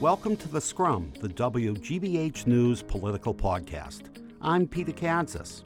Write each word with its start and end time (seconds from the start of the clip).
Welcome 0.00 0.36
to 0.36 0.48
The 0.48 0.60
Scrum, 0.60 1.12
the 1.20 1.28
WGBH 1.28 2.46
News 2.46 2.82
political 2.82 3.34
podcast. 3.34 4.02
I'm 4.40 4.68
Peter 4.68 4.92
Kadzis. 4.92 5.64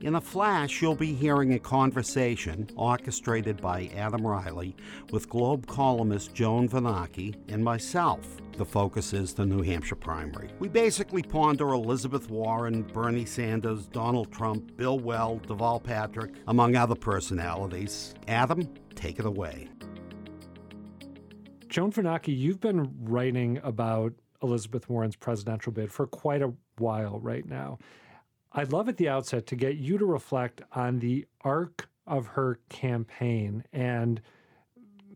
In 0.00 0.14
a 0.14 0.20
flash, 0.20 0.80
you'll 0.80 0.94
be 0.94 1.12
hearing 1.12 1.54
a 1.54 1.58
conversation 1.58 2.70
orchestrated 2.76 3.60
by 3.60 3.90
Adam 3.96 4.24
Reilly 4.24 4.76
with 5.10 5.28
Globe 5.28 5.66
columnist 5.66 6.32
Joan 6.34 6.68
Vennochi 6.68 7.34
and 7.48 7.64
myself. 7.64 8.40
The 8.56 8.64
focus 8.64 9.12
is 9.12 9.34
the 9.34 9.44
New 9.44 9.62
Hampshire 9.62 9.96
primary. 9.96 10.50
We 10.60 10.68
basically 10.68 11.24
ponder 11.24 11.70
Elizabeth 11.70 12.30
Warren, 12.30 12.82
Bernie 12.82 13.24
Sanders, 13.24 13.88
Donald 13.88 14.30
Trump, 14.30 14.76
Bill 14.76 15.00
Weld, 15.00 15.48
Deval 15.48 15.82
Patrick, 15.82 16.34
among 16.46 16.76
other 16.76 16.94
personalities. 16.94 18.14
Adam, 18.28 18.68
take 18.94 19.18
it 19.18 19.26
away. 19.26 19.68
Joan 21.74 21.90
Vennochi, 21.90 22.38
you've 22.38 22.60
been 22.60 22.88
writing 23.00 23.58
about 23.64 24.12
Elizabeth 24.44 24.88
Warren's 24.88 25.16
presidential 25.16 25.72
bid 25.72 25.90
for 25.90 26.06
quite 26.06 26.40
a 26.40 26.52
while 26.78 27.18
right 27.18 27.44
now. 27.44 27.78
I'd 28.52 28.72
love 28.72 28.88
at 28.88 28.96
the 28.96 29.08
outset 29.08 29.48
to 29.48 29.56
get 29.56 29.74
you 29.74 29.98
to 29.98 30.06
reflect 30.06 30.62
on 30.70 31.00
the 31.00 31.26
arc 31.40 31.88
of 32.06 32.28
her 32.28 32.60
campaign 32.68 33.64
and 33.72 34.20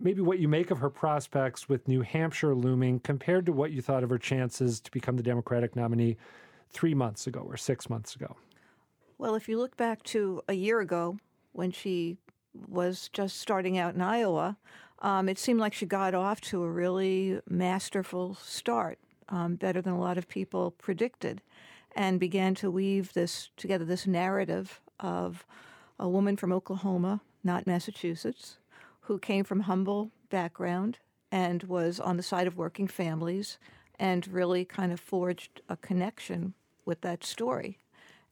maybe 0.01 0.21
what 0.21 0.41
you 0.41 0.49
make 0.49 0.73
of 0.73 0.79
her 0.79 0.91
prospects 0.91 1.69
with 1.69 1.87
New 1.87 2.01
Hampshire 2.01 2.57
looming 2.57 2.99
compared 2.99 3.47
to 3.47 3.53
what 3.53 3.71
you 3.71 3.81
thought 3.81 4.03
of 4.03 4.11
her 4.11 4.19
chances 4.19 4.81
to 4.81 4.91
become 4.91 5.17
the 5.17 5.23
Democratic 5.23 5.77
nominee 5.77 6.17
three 6.71 6.93
months 6.93 7.29
ago 7.29 7.47
or 7.49 7.57
six 7.57 7.89
months 7.89 8.17
ago. 8.17 8.35
Well, 9.17 9.37
if 9.37 9.49
you 9.49 9.59
look 9.59 9.77
back 9.77 10.03
to 10.07 10.43
a 10.49 10.55
year 10.55 10.81
ago 10.81 11.19
when 11.53 11.71
she 11.71 12.17
was 12.67 13.11
just 13.13 13.39
starting 13.39 13.79
out 13.79 13.95
in 13.95 14.01
Iowa, 14.01 14.57
um, 15.01 15.29
it 15.29 15.39
seemed 15.39 15.61
like 15.61 15.75
she 15.75 15.87
got 15.87 16.15
off 16.15 16.41
to 16.43 16.63
a 16.63 16.71
really 16.71 17.41
masterful 17.49 18.35
start, 18.35 18.99
um, 19.29 19.57
better 19.57 19.81
than 19.81 19.93
a 19.93 20.01
lot 20.01 20.19
of 20.19 20.29
people 20.29 20.73
predicted 20.73 21.41
and 21.95 22.21
began 22.21 22.55
to 22.57 22.71
weave 22.71 23.13
this 23.13 23.51
together 23.57 23.85
this 23.85 24.07
narrative 24.07 24.81
of 25.01 25.45
a 25.99 26.09
woman 26.09 26.37
from 26.37 26.53
Oklahoma, 26.53 27.21
not 27.43 27.67
Massachusetts, 27.67 28.59
who 29.03 29.19
came 29.19 29.45
from 29.45 29.61
humble 29.61 30.11
background 30.31 30.99
and 31.31 31.63
was 31.65 31.99
on 32.01 32.17
the 32.17 32.23
side 32.23 32.47
of 32.47 32.57
working 32.57 32.87
families 32.87 33.59
and 33.99 34.29
really 34.29 34.65
kind 34.65 34.93
of 34.93 35.01
forged 35.01 35.61
a 35.69 35.77
connection 35.77 36.55
with 36.85 37.01
that 37.01 37.25
story. 37.25 37.79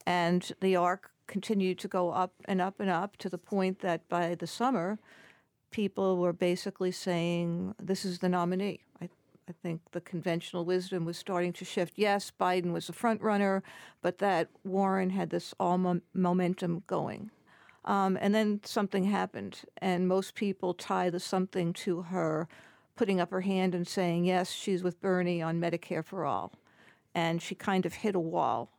And 0.05 0.51
the 0.61 0.75
arc 0.75 1.11
continued 1.27 1.77
to 1.79 1.87
go 1.87 2.11
up 2.11 2.33
and 2.45 2.61
up 2.61 2.79
and 2.79 2.89
up 2.89 3.17
to 3.17 3.29
the 3.29 3.37
point 3.37 3.79
that 3.79 4.07
by 4.07 4.35
the 4.35 4.47
summer, 4.47 4.97
people 5.77 6.17
were 6.17 6.33
basically 6.33 6.91
saying, 6.91 7.75
This 7.77 8.03
is 8.03 8.17
the 8.17 8.27
nominee. 8.27 8.79
I 8.99 9.09
I 9.47 9.53
think 9.61 9.79
the 9.91 10.01
conventional 10.01 10.65
wisdom 10.65 11.05
was 11.05 11.17
starting 11.17 11.53
to 11.53 11.63
shift. 11.63 11.93
Yes, 11.95 12.31
Biden 12.37 12.73
was 12.73 12.87
the 12.87 12.93
front 12.93 13.21
runner, 13.21 13.61
but 14.01 14.17
that 14.17 14.49
Warren 14.63 15.11
had 15.11 15.29
this 15.29 15.53
all 15.59 15.77
mo- 15.77 16.01
momentum 16.15 16.81
going. 16.87 17.29
Um, 17.85 18.17
and 18.19 18.33
then 18.33 18.59
something 18.65 19.03
happened, 19.03 19.61
and 19.77 20.07
most 20.07 20.33
people 20.33 20.73
tie 20.73 21.11
the 21.11 21.19
something 21.19 21.73
to 21.73 22.01
her 22.01 22.49
putting 22.95 23.21
up 23.21 23.29
her 23.29 23.41
hand 23.41 23.75
and 23.75 23.87
saying, 23.87 24.25
yes, 24.25 24.51
she's 24.51 24.81
with 24.81 24.99
Bernie 24.99 25.43
on 25.43 25.61
Medicare 25.61 26.03
for 26.03 26.25
All. 26.25 26.51
And 27.13 27.39
she 27.39 27.53
kind 27.53 27.85
of 27.85 27.93
hit 27.93 28.15
a 28.15 28.19
wall. 28.19 28.71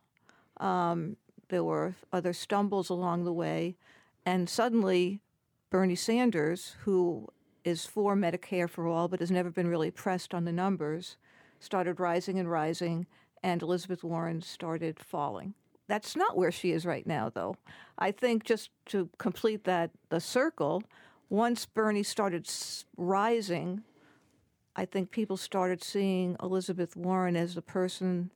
Um, 0.57 1.15
there 1.47 1.63
were 1.63 1.95
other 2.11 2.33
stumbles 2.33 2.89
along 2.89 3.23
the 3.23 3.33
way, 3.33 3.77
and 4.25 4.49
suddenly 4.49 5.21
Bernie 5.69 5.95
Sanders, 5.95 6.75
who 6.81 7.27
is 7.63 7.85
for 7.85 8.15
Medicare 8.15 8.69
for 8.69 8.87
all, 8.87 9.07
but 9.07 9.19
has 9.19 9.29
never 9.29 9.51
been 9.51 9.67
really 9.67 9.91
pressed 9.91 10.33
on 10.33 10.45
the 10.45 10.51
numbers, 10.51 11.17
started 11.59 11.99
rising 11.99 12.39
and 12.39 12.49
rising, 12.49 13.05
and 13.43 13.61
Elizabeth 13.61 14.03
Warren 14.03 14.41
started 14.41 14.99
falling. 14.99 15.53
That's 15.87 16.15
not 16.15 16.37
where 16.37 16.51
she 16.51 16.71
is 16.71 16.85
right 16.85 17.05
now, 17.05 17.29
though. 17.29 17.55
I 17.97 18.11
think 18.11 18.43
just 18.43 18.71
to 18.87 19.09
complete 19.17 19.63
that 19.65 19.91
the 20.09 20.19
circle, 20.19 20.83
once 21.29 21.65
Bernie 21.65 22.03
started 22.03 22.49
rising, 22.97 23.83
I 24.75 24.85
think 24.85 25.11
people 25.11 25.37
started 25.37 25.83
seeing 25.83 26.35
Elizabeth 26.41 26.95
Warren 26.95 27.35
as 27.35 27.53
the 27.53 27.61
person 27.61 28.31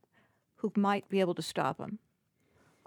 who 0.56 0.72
might 0.76 1.08
be 1.08 1.20
able 1.20 1.34
to 1.34 1.42
stop 1.42 1.78
him. 1.78 1.98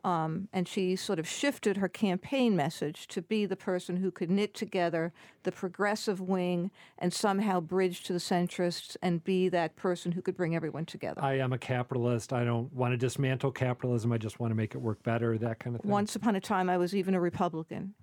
Um, 0.08 0.48
and 0.54 0.70
she 0.70 0.96
sort 0.96 1.20
of 1.20 1.28
shifted 1.28 1.76
her 1.76 1.90
campaign 1.90 2.56
message 2.56 3.08
to 3.08 3.22
be 3.22 3.46
the 3.46 3.58
person 3.58 3.98
who 3.98 4.10
could 4.10 4.32
knit 4.32 4.54
together 4.54 5.12
the 5.44 5.52
progressive 5.52 6.22
wing 6.22 6.72
and 6.98 7.14
somehow 7.14 7.60
bridge 7.60 8.04
to 8.04 8.14
the 8.14 8.20
centrists 8.20 8.96
and 9.02 9.22
be 9.26 9.50
that 9.50 9.76
person 9.76 10.14
who 10.14 10.22
could 10.22 10.38
bring 10.38 10.56
everyone 10.56 10.86
together. 10.86 11.22
I 11.22 11.40
am 11.40 11.52
a 11.52 11.58
capitalist. 11.58 12.32
I 12.32 12.46
don't 12.46 12.72
want 12.74 12.94
to 12.94 12.98
dismantle 12.98 13.52
capitalism. 13.52 14.14
I 14.14 14.18
just 14.18 14.40
want 14.40 14.52
to 14.52 14.56
make 14.56 14.76
it 14.76 14.78
work 14.78 15.04
better, 15.04 15.38
that 15.40 15.60
kind 15.60 15.76
of 15.76 15.82
thing. 15.82 15.92
Once 15.92 16.16
upon 16.16 16.38
a 16.38 16.42
time, 16.42 16.70
I 16.70 16.78
was 16.78 16.96
even 16.96 17.14
a 17.14 17.20
Republican. 17.20 17.94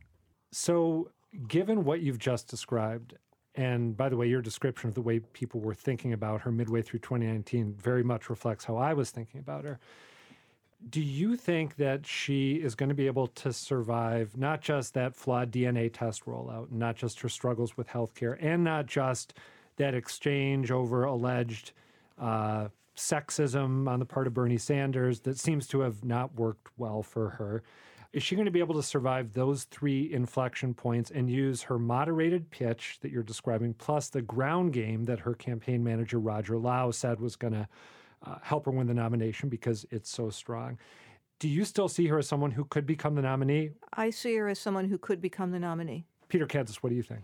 So, 0.52 1.10
given 1.48 1.84
what 1.84 2.02
you've 2.02 2.18
just 2.18 2.48
described, 2.48 3.14
and 3.54 3.96
by 3.96 4.10
the 4.10 4.16
way, 4.18 4.28
your 4.28 4.42
description 4.42 4.88
of 4.88 4.94
the 4.94 5.00
way 5.00 5.20
people 5.20 5.58
were 5.58 5.74
thinking 5.74 6.12
about 6.12 6.42
her 6.42 6.52
midway 6.52 6.82
through 6.82 6.98
2019 6.98 7.72
very 7.72 8.02
much 8.02 8.28
reflects 8.28 8.66
how 8.66 8.76
I 8.76 8.92
was 8.92 9.10
thinking 9.10 9.40
about 9.40 9.64
her 9.64 9.80
do 10.90 11.00
you 11.00 11.36
think 11.36 11.76
that 11.76 12.06
she 12.06 12.54
is 12.54 12.74
going 12.74 12.88
to 12.88 12.94
be 12.94 13.06
able 13.06 13.28
to 13.28 13.52
survive 13.52 14.36
not 14.36 14.60
just 14.60 14.94
that 14.94 15.14
flawed 15.14 15.50
DNA 15.50 15.90
test 15.92 16.24
rollout, 16.26 16.70
not 16.70 16.96
just 16.96 17.20
her 17.20 17.28
struggles 17.28 17.76
with 17.76 17.88
healthcare, 17.88 18.36
and 18.40 18.64
not 18.64 18.86
just 18.86 19.34
that 19.76 19.94
exchange 19.94 20.70
over 20.70 21.04
alleged 21.04 21.72
uh, 22.18 22.68
sexism 22.96 23.88
on 23.88 23.98
the 23.98 24.04
part 24.04 24.26
of 24.26 24.34
Bernie 24.34 24.58
Sanders 24.58 25.20
that 25.20 25.38
seems 25.38 25.66
to 25.68 25.80
have 25.80 26.04
not 26.04 26.34
worked 26.34 26.68
well 26.76 27.02
for 27.02 27.30
her? 27.30 27.62
Is 28.12 28.22
she 28.22 28.36
going 28.36 28.44
to 28.44 28.52
be 28.52 28.60
able 28.60 28.76
to 28.76 28.82
survive 28.82 29.32
those 29.32 29.64
three 29.64 30.12
inflection 30.12 30.72
points 30.72 31.10
and 31.10 31.28
use 31.28 31.62
her 31.62 31.80
moderated 31.80 32.48
pitch 32.50 32.98
that 33.00 33.10
you're 33.10 33.24
describing, 33.24 33.74
plus 33.74 34.08
the 34.08 34.22
ground 34.22 34.72
game 34.72 35.04
that 35.04 35.20
her 35.20 35.34
campaign 35.34 35.82
manager, 35.82 36.20
Roger 36.20 36.56
Lau, 36.56 36.92
said 36.92 37.18
was 37.18 37.34
going 37.34 37.54
to 37.54 37.68
uh, 38.24 38.36
help 38.42 38.66
her 38.66 38.70
win 38.70 38.86
the 38.86 38.94
nomination 38.94 39.48
because 39.48 39.86
it's 39.90 40.10
so 40.10 40.30
strong. 40.30 40.78
Do 41.38 41.48
you 41.48 41.64
still 41.64 41.88
see 41.88 42.06
her 42.06 42.18
as 42.18 42.28
someone 42.28 42.52
who 42.52 42.64
could 42.64 42.86
become 42.86 43.14
the 43.14 43.22
nominee? 43.22 43.70
I 43.92 44.10
see 44.10 44.36
her 44.36 44.48
as 44.48 44.58
someone 44.58 44.88
who 44.88 44.98
could 44.98 45.20
become 45.20 45.50
the 45.50 45.58
nominee. 45.58 46.06
Peter 46.28 46.46
Kadzis, 46.46 46.76
what 46.76 46.90
do 46.90 46.96
you 46.96 47.02
think? 47.02 47.22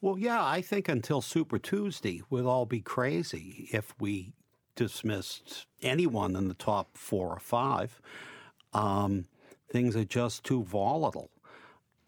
Well, 0.00 0.18
yeah, 0.18 0.44
I 0.44 0.60
think 0.60 0.88
until 0.88 1.22
Super 1.22 1.58
Tuesday, 1.58 2.22
we'll 2.28 2.48
all 2.48 2.66
be 2.66 2.80
crazy 2.80 3.68
if 3.72 3.94
we 3.98 4.34
dismissed 4.74 5.66
anyone 5.80 6.36
in 6.36 6.48
the 6.48 6.54
top 6.54 6.96
four 6.96 7.30
or 7.30 7.40
five. 7.40 8.00
Um, 8.74 9.24
things 9.70 9.96
are 9.96 10.04
just 10.04 10.44
too 10.44 10.62
volatile. 10.64 11.30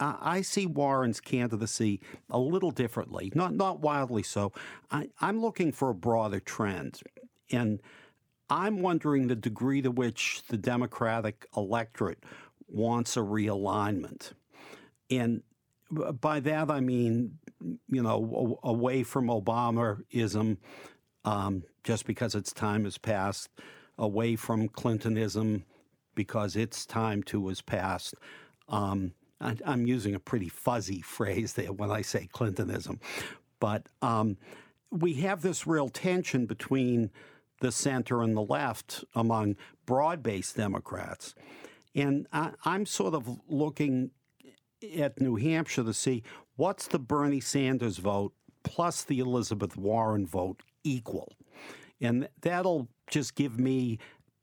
I 0.00 0.42
see 0.42 0.66
Warren's 0.66 1.20
candidacy 1.20 2.00
a 2.30 2.38
little 2.38 2.70
differently, 2.70 3.32
not 3.34 3.52
not 3.54 3.80
wildly 3.80 4.22
so. 4.22 4.52
I, 4.92 5.08
am 5.20 5.40
looking 5.40 5.72
for 5.72 5.90
a 5.90 5.94
broader 5.94 6.38
trend, 6.38 7.00
and 7.50 7.80
I'm 8.50 8.80
wondering 8.80 9.26
the 9.28 9.36
degree 9.36 9.82
to 9.82 9.90
which 9.90 10.42
the 10.48 10.56
Democratic 10.56 11.46
electorate 11.56 12.22
wants 12.66 13.16
a 13.16 13.20
realignment. 13.20 14.32
And 15.10 15.42
by 15.90 16.40
that 16.40 16.70
I 16.70 16.80
mean, 16.80 17.38
you 17.88 18.02
know, 18.02 18.58
away 18.62 19.02
from 19.02 19.26
Obamaism, 19.26 20.58
um, 21.24 21.64
just 21.84 22.06
because 22.06 22.34
its 22.34 22.52
time 22.52 22.84
has 22.84 22.98
passed, 22.98 23.50
away 23.98 24.36
from 24.36 24.68
Clintonism 24.68 25.64
because 26.14 26.56
its 26.56 26.86
time 26.86 27.22
too 27.22 27.48
has 27.48 27.60
passed. 27.60 28.14
Um, 28.68 29.12
I, 29.40 29.56
am 29.64 29.86
using 29.86 30.14
a 30.14 30.20
pretty 30.20 30.48
fuzzy 30.48 31.00
phrase 31.02 31.54
there 31.54 31.72
when 31.72 31.90
I 31.90 32.02
say 32.02 32.28
Clintonism, 32.32 33.00
but 33.60 33.86
um, 34.02 34.36
we 34.90 35.14
have 35.14 35.42
this 35.42 35.66
real 35.66 35.88
tension 35.88 36.46
between 36.46 37.10
the 37.60 37.72
center 37.72 38.22
and 38.22 38.36
the 38.36 38.42
left 38.42 39.04
among 39.14 39.56
broad 39.86 40.22
based 40.22 40.56
Democrats. 40.56 41.34
And 41.94 42.26
I, 42.32 42.52
am 42.64 42.86
sort 42.86 43.14
of 43.14 43.40
looking 43.48 44.10
at 44.96 45.20
New 45.20 45.36
Hampshire 45.36 45.84
to 45.84 45.94
see 45.94 46.22
what's 46.56 46.86
the 46.86 46.98
Bernie 46.98 47.40
Sanders 47.40 47.98
vote 47.98 48.32
plus 48.62 49.02
the 49.02 49.18
Elizabeth 49.18 49.76
Warren 49.76 50.26
vote 50.26 50.62
equal. 50.84 51.32
And 52.00 52.28
that'll 52.40 52.88
just 53.10 53.34
give 53.34 53.58
me 53.58 53.98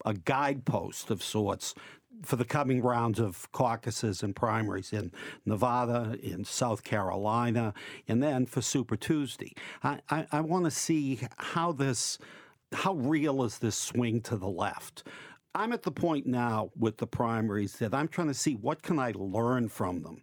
a 0.05 0.13
guidepost 0.13 1.09
of 1.09 1.23
sorts 1.23 1.73
for 2.23 2.35
the 2.35 2.45
coming 2.45 2.81
rounds 2.81 3.19
of 3.19 3.51
caucuses 3.51 4.23
and 4.23 4.35
primaries 4.35 4.93
in 4.93 5.11
Nevada, 5.45 6.17
in 6.21 6.45
South 6.45 6.83
Carolina, 6.83 7.73
and 8.07 8.21
then 8.21 8.45
for 8.45 8.61
Super 8.61 8.95
Tuesday. 8.95 9.53
I, 9.83 9.99
I, 10.09 10.27
I 10.31 10.41
want 10.41 10.65
to 10.65 10.71
see 10.71 11.19
how 11.37 11.71
this 11.71 12.17
how 12.73 12.93
real 12.95 13.43
is 13.43 13.59
this 13.59 13.75
swing 13.77 14.21
to 14.21 14.37
the 14.37 14.47
left? 14.47 15.03
I'm 15.53 15.71
at 15.71 15.83
the 15.83 15.91
point 15.91 16.25
now 16.27 16.71
with 16.75 16.97
the 16.97 17.07
primaries 17.07 17.77
that 17.77 17.93
I'm 17.93 18.09
trying 18.09 18.27
to 18.27 18.33
see 18.33 18.55
what 18.55 18.81
can 18.81 18.99
I 18.99 19.13
learn 19.15 19.69
from 19.69 20.03
them. 20.03 20.21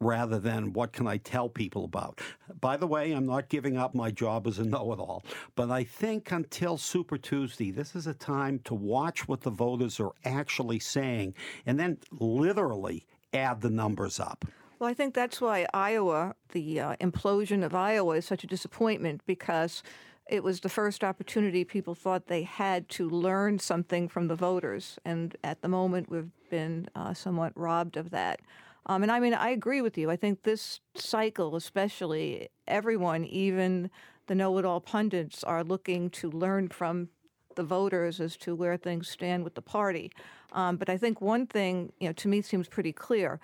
rather 0.00 0.38
than 0.38 0.72
what 0.72 0.92
can 0.92 1.06
I 1.06 1.16
tell 1.18 1.48
people 1.48 1.84
about. 1.84 2.20
By 2.60 2.76
the 2.76 2.86
way, 2.86 3.12
I'm 3.12 3.26
not 3.26 3.48
giving 3.48 3.76
up 3.78 3.94
my 3.94 4.10
job 4.10 4.46
as 4.46 4.58
a 4.58 4.64
know 4.64 4.92
it 4.92 4.98
all, 4.98 5.22
but 5.54 5.70
I 5.70 5.84
think 5.84 6.30
until 6.32 6.76
Super 6.76 7.16
Tuesday, 7.16 7.70
this 7.70 7.94
is 7.94 8.06
a 8.06 8.12
time 8.12 8.58
to 8.64 8.74
watch 8.74 9.28
what 9.28 9.40
the 9.42 9.50
voters 9.50 10.00
are 10.00 10.12
actually 10.24 10.80
saying 10.80 11.34
and 11.64 11.78
then 11.78 11.98
literally 12.10 13.06
add 13.32 13.60
the 13.60 13.70
numbers 13.70 14.20
up. 14.20 14.44
Well, 14.78 14.90
I 14.90 14.94
think 14.94 15.14
that's 15.14 15.40
why 15.40 15.66
Iowa, 15.72 16.34
the 16.50 16.80
uh, 16.80 16.96
implosion 16.96 17.64
of 17.64 17.74
Iowa, 17.74 18.16
is 18.16 18.26
such 18.26 18.44
a 18.44 18.48
disappointment 18.48 19.22
because 19.26 19.82
it 20.28 20.42
was 20.42 20.60
the 20.60 20.68
first 20.68 21.04
opportunity 21.04 21.64
people 21.64 21.94
thought 21.94 22.26
they 22.26 22.42
had 22.42 22.88
to 22.88 23.08
learn 23.08 23.58
something 23.58 24.08
from 24.08 24.28
the 24.28 24.34
voters. 24.34 24.98
And 25.04 25.36
at 25.44 25.60
the 25.60 25.68
moment, 25.68 26.10
we've 26.10 26.30
been 26.50 26.88
uh, 26.94 27.12
somewhat 27.12 27.52
robbed 27.54 27.96
of 27.96 28.10
that. 28.10 28.40
Um, 28.86 29.02
and 29.02 29.12
I 29.12 29.20
mean, 29.20 29.34
I 29.34 29.50
agree 29.50 29.82
with 29.82 29.98
you. 29.98 30.10
I 30.10 30.16
think 30.16 30.42
this 30.42 30.80
cycle, 30.94 31.56
especially, 31.56 32.48
everyone, 32.66 33.24
even 33.24 33.90
the 34.26 34.34
know 34.34 34.56
it 34.58 34.64
all 34.64 34.80
pundits, 34.80 35.44
are 35.44 35.64
looking 35.64 36.10
to 36.10 36.30
learn 36.30 36.68
from 36.68 37.08
the 37.54 37.62
voters 37.62 38.20
as 38.20 38.36
to 38.38 38.54
where 38.54 38.76
things 38.76 39.08
stand 39.08 39.44
with 39.44 39.54
the 39.54 39.62
party. 39.62 40.10
Um, 40.52 40.76
but 40.76 40.88
I 40.88 40.96
think 40.96 41.20
one 41.20 41.46
thing, 41.46 41.92
you 42.00 42.08
know, 42.08 42.12
to 42.14 42.28
me 42.28 42.42
seems 42.42 42.68
pretty 42.68 42.92
clear 42.92 43.40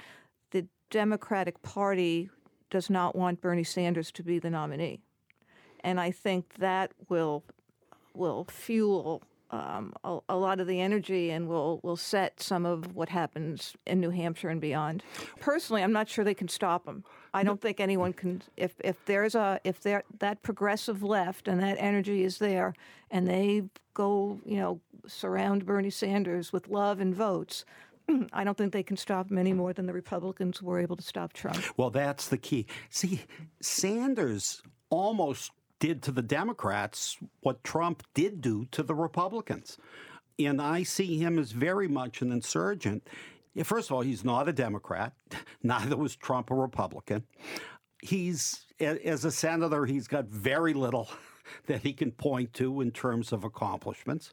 the 0.51 0.67
Democratic 0.91 1.63
Party 1.63 2.31
does 2.71 2.91
not 2.91 3.15
want 3.15 3.41
Bernie 3.41 3.65
Sanders 3.65 4.11
to 4.13 4.23
be 4.23 4.39
the 4.39 4.51
nominee 4.51 5.01
and 5.85 6.01
I 6.01 6.11
think 6.11 6.55
that 6.59 6.93
will 7.09 7.45
will 8.15 8.45
fuel 8.51 9.23
um, 9.51 9.93
a, 10.05 10.19
a, 10.29 10.37
lot 10.37 10.61
of 10.61 10.67
the 10.67 10.81
energy 10.81 11.31
and 11.31 11.49
will 11.49 11.81
will 11.83 11.97
set 11.97 12.41
some 12.41 12.65
of 12.65 12.95
what 12.95 13.09
happens 13.09 13.75
in 13.87 14.01
New 14.01 14.11
Hampshire 14.11 14.49
and 14.49 14.61
beyond. 14.61 15.03
Personally, 15.41 15.83
I'm 15.83 15.93
not 15.93 16.09
sure 16.09 16.25
they 16.25 16.35
can 16.35 16.49
stop 16.49 16.85
them. 16.85 17.05
I 17.35 17.43
don't 17.43 17.61
think 17.61 17.81
anyone 17.81 18.13
can. 18.13 18.43
If 18.57 18.75
if 18.85 19.05
there's 19.07 19.35
a 19.35 19.61
if 19.65 19.81
there 19.81 20.05
that 20.21 20.43
progressive 20.43 21.03
left 21.03 21.49
and 21.49 21.61
that 21.61 21.77
energy 21.81 22.23
is 22.23 22.39
there, 22.39 22.75
and 23.11 23.29
they 23.29 23.65
go 23.95 24.39
you 24.45 24.59
know 24.59 24.81
surround 25.07 25.67
Bernie 25.67 25.91
Sanders 25.91 26.53
with 26.53 26.69
love 26.69 27.01
and 27.01 27.15
votes. 27.15 27.65
I 28.33 28.45
don't 28.45 28.57
think 28.57 28.73
they 28.73 28.83
can 28.83 28.97
stop 28.97 29.31
him 29.31 29.39
any 29.39 29.53
more 29.53 29.73
than 29.73 29.87
the 29.87 29.93
Republicans 29.93 30.63
were 30.63 30.79
able 30.79 30.97
to 30.97 31.03
stop 31.03 31.33
Trump. 31.33 31.59
Well, 31.77 31.91
that's 31.91 32.29
the 32.29 32.39
key. 32.39 32.67
See, 32.89 33.23
Sanders 33.61 34.63
almost 34.91 35.53
did 35.81 36.03
to 36.03 36.13
the 36.13 36.23
Democrats 36.23 37.17
what 37.41 37.65
Trump 37.65 38.05
did 38.15 38.41
do 38.41 38.67
to 38.71 38.85
the 38.85 38.95
Republicans. 38.95 39.79
And 40.39 40.63
I 40.63 40.85
see 40.85 41.19
him 41.19 41.39
as 41.39 41.51
very 41.51 41.89
much 41.89 42.23
an 42.23 42.31
insurgent. 42.31 43.07
First 43.65 43.91
of 43.91 43.97
all, 43.97 44.03
he's 44.03 44.25
not 44.25 44.49
a 44.49 44.53
Democrat. 44.53 45.13
Neither 45.63 45.97
was 45.97 46.15
Trump 46.15 46.51
a 46.51 46.55
Republican. 46.55 47.25
He's, 48.03 48.67
as 48.79 49.25
a 49.25 49.31
senator, 49.31 49.85
he's 49.85 50.07
got 50.07 50.27
very 50.27 50.73
little 50.73 51.09
that 51.67 51.83
he 51.83 51.93
can 51.93 52.13
point 52.13 52.55
to 52.55 52.81
in 52.81 52.93
terms 52.93 53.33
of 53.33 53.45
accomplishments. 53.45 54.33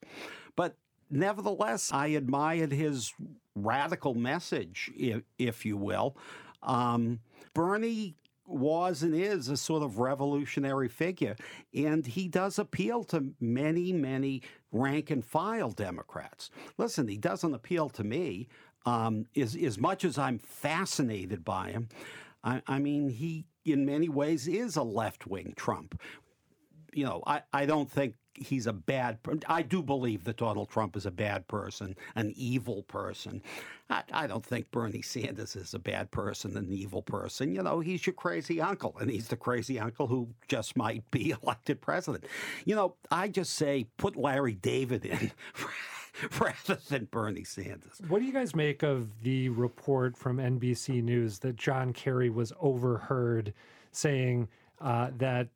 But 0.55 0.75
nevertheless, 1.09 1.91
I 1.91 2.07
admired 2.07 2.71
his 2.71 3.13
radical 3.55 4.13
message, 4.13 4.91
if, 5.38 5.65
you 5.65 5.77
will. 5.77 6.15
Um, 6.63 7.19
Bernie 7.53 8.15
was 8.47 9.03
and 9.03 9.13
is 9.13 9.49
a 9.49 9.57
sort 9.57 9.83
of 9.83 9.99
revolutionary 9.99 10.88
figure. 10.88 11.35
And 11.73 12.05
he 12.05 12.27
does 12.27 12.57
appeal 12.57 13.03
to 13.05 13.33
many, 13.39 13.91
many 13.91 14.41
rank 14.71 15.11
and 15.11 15.23
file 15.23 15.71
Democrats. 15.71 16.49
Listen, 16.77 17.07
he 17.07 17.17
doesn't 17.17 17.53
appeal 17.53 17.89
to 17.89 18.03
me. 18.03 18.47
Um, 18.85 19.25
as, 19.35 19.55
as 19.55 19.77
much 19.77 20.05
as 20.05 20.17
I'm 20.17 20.39
fascinated 20.39 21.44
by 21.44 21.71
him, 21.71 21.89
I, 22.44 22.61
I 22.67 22.79
mean, 22.79 23.09
he 23.09 23.45
in 23.65 23.85
many 23.85 24.07
ways 24.07 24.47
is 24.47 24.77
a 24.77 24.83
left 24.83 25.27
wing 25.27 25.53
Trump. 25.57 25.99
You 26.94 27.05
know, 27.05 27.23
I, 27.27 27.41
I 27.51 27.65
don't 27.65 27.91
think 27.91 28.15
he's 28.38 28.68
a 28.68 28.74
bad. 28.74 29.19
I 29.48 29.62
do 29.62 29.81
believe 29.81 30.24
that 30.25 30.38
Donald 30.38 30.69
Trump 30.69 30.95
is 30.95 31.06
a 31.06 31.12
bad 31.12 31.48
person, 31.48 31.95
an 32.16 32.34
evil 32.36 32.84
person. 32.84 33.42
I, 33.89 34.04
I, 34.12 34.28
don't 34.28 34.45
think 34.45 34.69
Bernie 34.72 35.01
Sanders 35.01 35.56
is 35.56 35.74
a 35.74 35.80
bad 35.80 36.12
person, 36.12 36.57
an 36.57 36.72
evil 36.72 37.01
person. 37.01 37.54
You 37.54 37.63
know, 37.63 37.80
he's 37.80 38.06
your 38.06 38.13
crazy 38.13 38.60
uncle, 38.62 38.95
and 39.00 39.10
he's 39.10 39.28
the 39.28 39.38
crazy 39.38 39.80
uncle 39.80 40.07
who 40.07 40.30
just 40.48 40.75
might 40.75 41.10
be 41.12 41.34
elected 41.44 41.81
president. 41.81 42.25
You 42.66 42.75
know, 42.75 42.95
I 43.12 43.28
just 43.28 43.54
say 43.54 43.88
put 43.98 44.16
Larry 44.16 44.54
David 44.54 45.06
in. 45.06 45.31
rather 46.40 46.81
than 46.90 47.06
Bernie 47.06 47.44
Sanders. 47.44 48.01
What 48.07 48.19
do 48.19 48.25
you 48.25 48.33
guys 48.33 48.56
make 48.56 48.81
of 48.81 49.22
the 49.22 49.50
report 49.50 50.18
from 50.18 50.38
NBC 50.38 51.04
News 51.04 51.38
that 51.40 51.57
John 51.57 51.94
Kerry 51.94 52.31
was 52.31 52.51
overheard 52.60 53.54
saying 53.92 54.48
uh, 54.81 55.12
that 55.18 55.50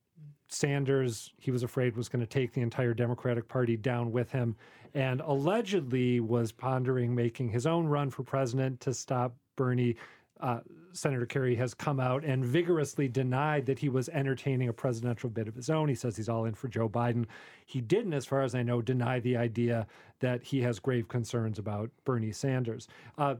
Sanders, 0.47 1.31
he 1.37 1.51
was 1.51 1.63
afraid, 1.63 1.95
was 1.95 2.09
going 2.09 2.19
to 2.19 2.27
take 2.27 2.53
the 2.53 2.61
entire 2.61 2.93
Democratic 2.93 3.47
Party 3.47 3.77
down 3.77 4.11
with 4.11 4.31
him, 4.31 4.55
and 4.93 5.21
allegedly 5.21 6.19
was 6.19 6.51
pondering 6.51 7.15
making 7.15 7.49
his 7.49 7.65
own 7.65 7.85
run 7.87 8.09
for 8.09 8.23
president 8.23 8.79
to 8.81 8.93
stop 8.93 9.33
Bernie. 9.55 9.95
Uh, 10.41 10.59
Senator 10.93 11.25
Kerry 11.25 11.55
has 11.55 11.73
come 11.73 11.99
out 11.99 12.25
and 12.25 12.43
vigorously 12.43 13.07
denied 13.07 13.65
that 13.67 13.79
he 13.79 13.87
was 13.87 14.09
entertaining 14.09 14.67
a 14.67 14.73
presidential 14.73 15.29
bid 15.29 15.47
of 15.47 15.55
his 15.55 15.69
own. 15.69 15.87
He 15.87 15.95
says 15.95 16.17
he's 16.17 16.27
all 16.27 16.45
in 16.45 16.53
for 16.53 16.67
Joe 16.67 16.89
Biden. 16.89 17.25
He 17.65 17.79
didn't, 17.79 18.13
as 18.13 18.25
far 18.25 18.41
as 18.41 18.53
I 18.55 18.63
know, 18.63 18.81
deny 18.81 19.19
the 19.19 19.37
idea 19.37 19.87
that 20.19 20.43
he 20.43 20.61
has 20.61 20.79
grave 20.79 21.07
concerns 21.07 21.59
about 21.59 21.91
Bernie 22.03 22.33
Sanders. 22.33 22.87
Uh, 23.17 23.35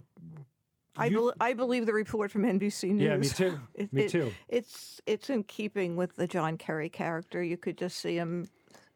I, 0.98 1.10
be- 1.10 1.32
I 1.40 1.54
believe 1.54 1.86
the 1.86 1.94
report 1.94 2.32
from 2.32 2.44
NBC 2.44 2.92
News. 2.92 3.02
Yeah, 3.02 3.18
me 3.18 3.28
too. 3.28 3.60
It, 3.76 3.94
me 3.94 4.08
too. 4.08 4.28
It, 4.50 4.58
it's 4.58 5.02
it's 5.06 5.30
in 5.30 5.44
keeping 5.44 5.96
with 5.96 6.16
the 6.16 6.28
John 6.28 6.58
Kerry 6.58 6.90
character. 6.90 7.42
You 7.42 7.58
could 7.58 7.78
just 7.78 7.98
see 7.98 8.16
him 8.16 8.48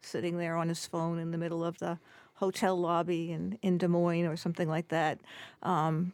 sitting 0.01 0.37
there 0.37 0.55
on 0.55 0.69
his 0.69 0.85
phone 0.85 1.19
in 1.19 1.31
the 1.31 1.37
middle 1.37 1.63
of 1.63 1.79
the 1.79 1.97
hotel 2.35 2.79
lobby 2.79 3.31
in, 3.31 3.57
in 3.61 3.77
Des 3.77 3.87
Moines 3.87 4.25
or 4.25 4.35
something 4.35 4.67
like 4.67 4.89
that, 4.89 5.19
um, 5.63 6.13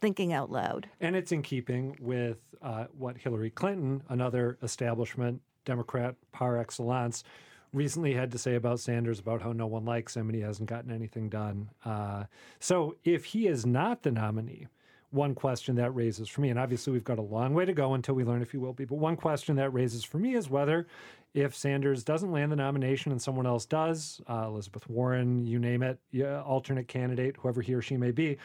thinking 0.00 0.32
out 0.32 0.50
loud. 0.50 0.88
And 1.00 1.16
it's 1.16 1.32
in 1.32 1.42
keeping 1.42 1.96
with 2.00 2.38
uh, 2.60 2.84
what 2.96 3.16
Hillary 3.16 3.50
Clinton, 3.50 4.02
another 4.08 4.58
establishment 4.62 5.40
Democrat 5.64 6.14
par 6.32 6.58
excellence, 6.58 7.24
recently 7.72 8.12
had 8.14 8.30
to 8.32 8.38
say 8.38 8.54
about 8.54 8.80
Sanders 8.80 9.18
about 9.18 9.40
how 9.42 9.52
no 9.52 9.66
one 9.66 9.84
likes 9.84 10.14
him 10.16 10.28
and 10.28 10.36
he 10.36 10.42
hasn't 10.42 10.68
gotten 10.68 10.90
anything 10.92 11.28
done. 11.28 11.70
Uh, 11.84 12.24
so 12.60 12.96
if 13.04 13.26
he 13.26 13.46
is 13.46 13.64
not 13.64 14.02
the 14.02 14.10
nominee, 14.10 14.66
one 15.12 15.34
question 15.34 15.76
that 15.76 15.94
raises 15.94 16.28
for 16.28 16.40
me, 16.40 16.50
and 16.50 16.58
obviously 16.58 16.92
we've 16.92 17.04
got 17.04 17.18
a 17.18 17.22
long 17.22 17.54
way 17.54 17.64
to 17.64 17.72
go 17.72 17.94
until 17.94 18.14
we 18.14 18.24
learn 18.24 18.42
if 18.42 18.50
he 18.50 18.56
will 18.56 18.72
be, 18.72 18.84
but 18.84 18.96
one 18.96 19.16
question 19.16 19.56
that 19.56 19.72
raises 19.72 20.04
for 20.04 20.18
me 20.18 20.34
is 20.34 20.48
whether 20.48 20.86
if 21.34 21.54
Sanders 21.54 22.04
doesn't 22.04 22.32
land 22.32 22.52
the 22.52 22.56
nomination 22.56 23.12
and 23.12 23.20
someone 23.20 23.46
else 23.46 23.64
does, 23.64 24.20
uh, 24.28 24.44
Elizabeth 24.46 24.88
Warren, 24.88 25.46
you 25.46 25.58
name 25.58 25.82
it, 25.82 25.98
alternate 26.44 26.88
candidate, 26.88 27.36
whoever 27.38 27.62
he 27.62 27.74
or 27.74 27.82
she 27.82 27.96
may 27.96 28.10
be, 28.10 28.36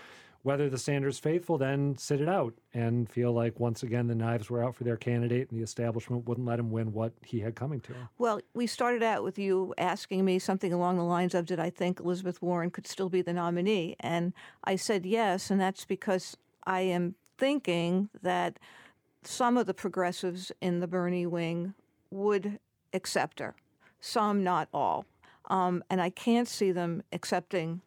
whether 0.43 0.69
the 0.69 0.77
Sanders 0.77 1.19
faithful 1.19 1.57
then 1.57 1.97
sit 1.97 2.21
it 2.21 2.29
out 2.29 2.53
and 2.73 3.09
feel 3.09 3.33
like 3.33 3.59
once 3.59 3.83
again 3.83 4.07
the 4.07 4.15
knives 4.15 4.49
were 4.49 4.63
out 4.63 4.75
for 4.75 4.85
their 4.85 4.95
candidate 4.95 5.49
and 5.49 5.59
the 5.59 5.63
establishment 5.63 6.25
wouldn't 6.25 6.47
let 6.47 6.59
him 6.59 6.71
win 6.71 6.93
what 6.93 7.11
he 7.25 7.41
had 7.41 7.55
coming 7.55 7.81
to 7.81 7.91
him. 7.93 8.07
Well, 8.17 8.39
we 8.53 8.67
started 8.67 9.03
out 9.03 9.23
with 9.23 9.37
you 9.37 9.73
asking 9.77 10.23
me 10.23 10.39
something 10.39 10.71
along 10.71 10.97
the 10.97 11.03
lines 11.03 11.35
of 11.35 11.45
Did 11.45 11.59
I 11.59 11.69
think 11.69 11.99
Elizabeth 11.99 12.41
Warren 12.41 12.71
could 12.71 12.87
still 12.87 13.09
be 13.09 13.21
the 13.21 13.33
nominee? 13.33 13.97
And 13.99 14.31
I 14.63 14.77
said 14.77 15.05
yes, 15.05 15.51
and 15.51 15.59
that's 15.59 15.83
because 15.83 16.37
I 16.67 16.81
am 16.81 17.15
thinking 17.37 18.09
that 18.21 18.59
some 19.23 19.57
of 19.57 19.65
the 19.65 19.73
progressives 19.73 20.51
in 20.61 20.81
the 20.81 20.87
Bernie 20.87 21.25
wing 21.25 21.73
would 22.11 22.59
accept 22.93 23.39
her, 23.39 23.55
some, 24.01 24.43
not 24.43 24.67
all. 24.73 25.05
Um, 25.49 25.83
and 25.89 26.01
I 26.01 26.09
can't 26.09 26.47
see 26.47 26.71
them 26.71 27.03
accepting 27.13 27.81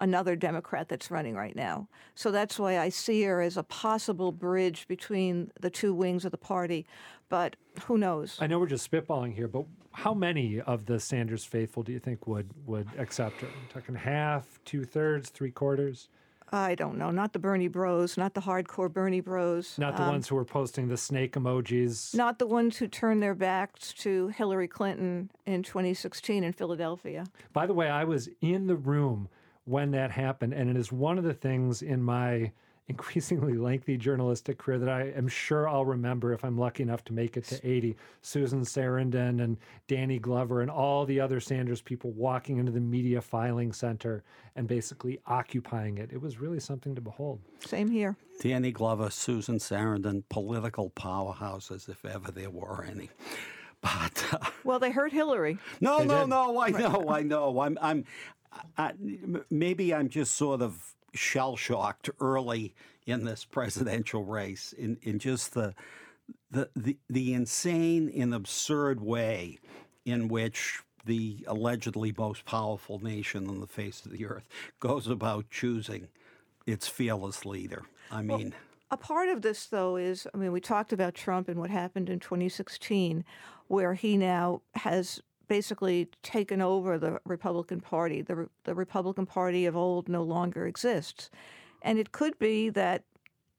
another 0.00 0.34
Democrat 0.34 0.88
that's 0.88 1.10
running 1.10 1.34
right 1.34 1.54
now. 1.54 1.88
So 2.14 2.30
that's 2.30 2.58
why 2.58 2.78
I 2.78 2.88
see 2.88 3.22
her 3.24 3.42
as 3.42 3.56
a 3.56 3.62
possible 3.62 4.32
bridge 4.32 4.88
between 4.88 5.50
the 5.60 5.70
two 5.70 5.94
wings 5.94 6.24
of 6.24 6.30
the 6.30 6.38
party. 6.38 6.86
But 7.28 7.56
who 7.84 7.98
knows? 7.98 8.38
I 8.40 8.46
know 8.46 8.58
we're 8.58 8.66
just 8.66 8.90
spitballing 8.90 9.34
here, 9.34 9.48
but 9.48 9.64
how 9.92 10.14
many 10.14 10.60
of 10.60 10.86
the 10.86 11.00
Sanders 11.00 11.44
faithful 11.44 11.82
do 11.82 11.92
you 11.92 11.98
think 11.98 12.26
would 12.26 12.48
would 12.66 12.88
accept 12.98 13.40
her? 13.40 13.48
talking 13.72 13.94
half, 13.94 14.58
two 14.64 14.84
thirds, 14.84 15.30
three 15.30 15.50
quarters? 15.50 16.08
I 16.52 16.74
don't 16.74 16.96
know, 16.96 17.10
not 17.10 17.32
the 17.32 17.38
Bernie 17.38 17.68
Bros, 17.68 18.16
not 18.16 18.34
the 18.34 18.40
hardcore 18.40 18.92
Bernie 18.92 19.20
Bros. 19.20 19.76
Not 19.78 19.96
the 19.96 20.04
um, 20.04 20.10
ones 20.10 20.28
who 20.28 20.36
were 20.36 20.44
posting 20.44 20.88
the 20.88 20.96
snake 20.96 21.34
emojis. 21.34 22.14
Not 22.14 22.38
the 22.38 22.46
ones 22.46 22.76
who 22.76 22.86
turned 22.86 23.22
their 23.22 23.34
backs 23.34 23.92
to 23.94 24.28
Hillary 24.28 24.68
Clinton 24.68 25.30
in 25.44 25.62
2016 25.62 26.44
in 26.44 26.52
Philadelphia. 26.52 27.24
By 27.52 27.66
the 27.66 27.74
way, 27.74 27.88
I 27.88 28.04
was 28.04 28.28
in 28.40 28.66
the 28.66 28.76
room 28.76 29.28
when 29.64 29.90
that 29.90 30.12
happened, 30.12 30.52
and 30.52 30.70
it 30.70 30.76
is 30.76 30.92
one 30.92 31.18
of 31.18 31.24
the 31.24 31.34
things 31.34 31.82
in 31.82 32.02
my 32.02 32.52
increasingly 32.88 33.54
lengthy 33.54 33.96
journalistic 33.96 34.58
career 34.58 34.78
that 34.78 34.88
I 34.88 35.10
am 35.16 35.26
sure 35.26 35.68
I'll 35.68 35.84
remember 35.84 36.32
if 36.32 36.44
I'm 36.44 36.56
lucky 36.56 36.84
enough 36.84 37.04
to 37.06 37.12
make 37.12 37.36
it 37.36 37.44
to 37.44 37.68
80. 37.68 37.96
Susan 38.22 38.62
Sarandon 38.62 39.42
and 39.42 39.56
Danny 39.88 40.18
Glover 40.18 40.60
and 40.60 40.70
all 40.70 41.04
the 41.04 41.18
other 41.18 41.40
Sanders 41.40 41.80
people 41.80 42.12
walking 42.12 42.58
into 42.58 42.70
the 42.70 42.80
media 42.80 43.20
filing 43.20 43.72
center 43.72 44.22
and 44.54 44.68
basically 44.68 45.18
occupying 45.26 45.98
it. 45.98 46.10
It 46.12 46.20
was 46.20 46.38
really 46.38 46.60
something 46.60 46.94
to 46.94 47.00
behold. 47.00 47.40
Same 47.64 47.90
here. 47.90 48.16
Danny 48.40 48.70
Glover, 48.70 49.10
Susan 49.10 49.58
Sarandon, 49.58 50.22
political 50.28 50.90
powerhouses, 50.90 51.88
if 51.88 52.04
ever 52.04 52.30
there 52.30 52.50
were 52.50 52.84
any. 52.84 53.10
But 53.82 54.24
uh, 54.32 54.38
well, 54.64 54.78
they 54.78 54.90
hurt 54.90 55.12
Hillary. 55.12 55.58
No, 55.82 55.98
they 55.98 56.06
no, 56.06 56.20
did. 56.20 56.30
no. 56.30 56.60
I 56.60 56.70
know, 56.70 57.08
I 57.10 57.22
know. 57.22 57.60
I'm, 57.60 57.78
I'm. 57.80 58.04
I, 58.78 58.92
maybe 59.50 59.94
I'm 59.94 60.08
just 60.08 60.32
sort 60.32 60.62
of 60.62 60.95
shell 61.14 61.56
shocked 61.56 62.10
early 62.20 62.74
in 63.06 63.24
this 63.24 63.44
presidential 63.44 64.24
race 64.24 64.72
in, 64.72 64.98
in 65.02 65.18
just 65.18 65.54
the, 65.54 65.74
the 66.50 66.68
the 66.74 66.96
the 67.08 67.34
insane 67.34 68.10
and 68.16 68.34
absurd 68.34 69.00
way 69.00 69.58
in 70.04 70.28
which 70.28 70.80
the 71.04 71.44
allegedly 71.46 72.12
most 72.16 72.44
powerful 72.44 72.98
nation 72.98 73.48
on 73.48 73.60
the 73.60 73.66
face 73.66 74.04
of 74.04 74.10
the 74.10 74.26
earth 74.26 74.48
goes 74.80 75.06
about 75.06 75.48
choosing 75.50 76.08
its 76.66 76.88
fearless 76.88 77.46
leader. 77.46 77.84
I 78.10 78.22
mean. 78.22 78.50
Well, 78.50 78.58
a 78.90 78.96
part 78.96 79.28
of 79.28 79.42
this, 79.42 79.66
though, 79.66 79.96
is 79.96 80.26
I 80.32 80.36
mean, 80.36 80.52
we 80.52 80.60
talked 80.60 80.92
about 80.92 81.14
Trump 81.14 81.48
and 81.48 81.58
what 81.58 81.70
happened 81.70 82.08
in 82.08 82.20
2016, 82.20 83.24
where 83.68 83.94
he 83.94 84.16
now 84.16 84.62
has 84.74 85.20
basically 85.48 86.08
taken 86.22 86.60
over 86.60 86.98
the 86.98 87.20
Republican 87.24 87.80
Party. 87.80 88.22
The, 88.22 88.48
the 88.64 88.74
Republican 88.74 89.26
Party 89.26 89.66
of 89.66 89.76
old 89.76 90.08
no 90.08 90.22
longer 90.22 90.66
exists. 90.66 91.30
And 91.82 91.98
it 91.98 92.12
could 92.12 92.38
be 92.38 92.68
that 92.70 93.04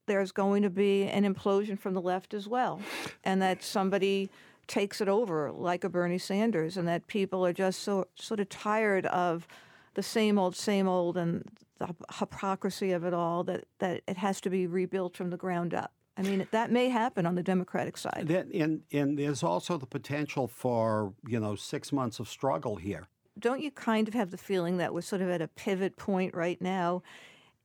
there's 0.06 0.32
going 0.32 0.64
to 0.64 0.70
be 0.70 1.04
an 1.04 1.24
implosion 1.24 1.78
from 1.78 1.94
the 1.94 2.02
left 2.02 2.34
as 2.34 2.48
well, 2.48 2.82
and 3.24 3.42
that 3.42 3.62
somebody 3.62 4.30
takes 4.66 5.02
it 5.02 5.08
over 5.08 5.52
like 5.52 5.84
a 5.84 5.90
Bernie 5.90 6.18
Sanders, 6.18 6.78
and 6.78 6.88
that 6.88 7.08
people 7.08 7.46
are 7.46 7.54
just 7.54 7.82
so 7.84 8.08
sort 8.16 8.40
of 8.40 8.50
tired 8.50 9.06
of 9.08 9.48
the 9.94 10.04
same 10.04 10.38
old, 10.38 10.56
same 10.56 10.88
old, 10.88 11.18
and 11.18 11.44
the 11.80 11.94
hypocrisy 12.20 12.92
of 12.92 13.04
it 13.04 13.14
all 13.14 13.44
that, 13.44 13.66
that 13.80 14.02
it 14.08 14.18
has 14.18 14.42
to 14.42 14.50
be 14.50 14.66
rebuilt 14.68 15.16
from 15.16 15.30
the 15.30 15.38
ground 15.38 15.74
up. 15.74 15.92
I 16.18 16.24
mean, 16.24 16.48
that 16.52 16.72
may 16.72 16.90
happen 16.90 17.26
on 17.26 17.36
the 17.36 17.44
Democratic 17.44 17.98
side. 17.98 18.26
That, 18.28 18.48
and, 18.48 18.82
and 18.92 19.18
there's 19.18 19.44
also 19.44 19.78
the 19.78 19.86
potential 19.86 20.48
for, 20.48 21.14
you 21.28 21.40
know, 21.40 21.56
six 21.56 21.92
months 21.92 22.20
of 22.20 22.28
struggle 22.28 22.78
here. 22.78 23.08
Don't 23.38 23.62
you 23.62 23.70
kind 23.70 24.08
of 24.08 24.16
have 24.16 24.32
the 24.32 24.38
feeling 24.38 24.78
that 24.78 24.94
we're 24.94 25.02
sort 25.02 25.22
of 25.22 25.30
at 25.30 25.42
a 25.42 25.48
pivot 25.48 25.96
point 25.96 26.34
right 26.34 26.60
now 26.60 27.04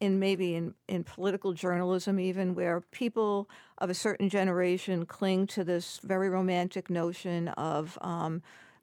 in 0.01 0.19
maybe 0.19 0.55
in, 0.55 0.75
in 0.89 1.05
political 1.05 1.53
journalism 1.53 2.19
even 2.19 2.55
where 2.55 2.81
people 2.91 3.49
of 3.79 3.89
a 3.89 3.95
certain 3.95 4.29
generation 4.29 5.07
cling 5.07 5.47
to 5.47 5.65
this 5.65 6.01
very 6.03 6.29
romantic 6.29 6.91
notion 6.91 7.49
of 7.49 7.97
um, 8.03 8.43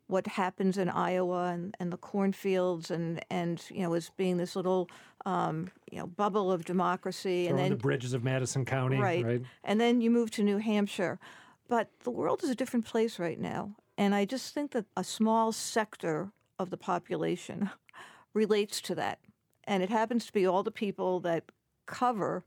what 0.10 0.26
happens 0.26 0.80
in 0.80 0.90
Iowa 0.90 1.52
and, 1.54 1.78
and 1.80 1.94
the 1.94 1.98
cornfields 1.98 2.90
and, 2.90 3.24
and 3.30 3.64
you 3.70 3.84
know 3.84 3.94
as 3.94 4.10
being 4.18 4.38
this 4.38 4.56
little 4.56 4.90
um, 5.26 5.70
you 5.92 6.00
know 6.00 6.08
bubble 6.08 6.52
of 6.52 6.66
democracy 6.66 7.46
Throwing 7.46 7.50
and 7.50 7.60
then 7.60 7.70
the 7.78 7.84
bridges 7.84 8.14
of 8.14 8.24
Madison 8.24 8.66
County, 8.66 8.98
right. 8.98 9.24
right? 9.24 9.42
And 9.64 9.80
then 9.80 10.02
you 10.02 10.10
move 10.10 10.32
to 10.32 10.44
New 10.44 10.58
Hampshire. 10.58 11.20
But 11.68 11.92
the 12.04 12.10
world 12.10 12.44
is 12.44 12.50
a 12.50 12.56
different 12.56 12.86
place 12.86 13.20
right 13.20 13.40
now. 13.40 13.76
And 13.96 14.16
I 14.16 14.26
just 14.26 14.56
think 14.56 14.72
that 14.72 14.86
a 14.98 15.04
small 15.04 15.52
sector 15.52 16.32
of 16.58 16.72
the 16.72 16.78
population 16.78 17.70
relates 18.34 18.82
to 18.82 18.96
that. 18.96 19.20
And 19.66 19.84
it 19.84 19.90
happens 19.90 20.26
to 20.26 20.34
be 20.34 20.48
all 20.48 20.64
the 20.64 20.72
people 20.72 21.20
that 21.20 21.44
cover 21.86 22.44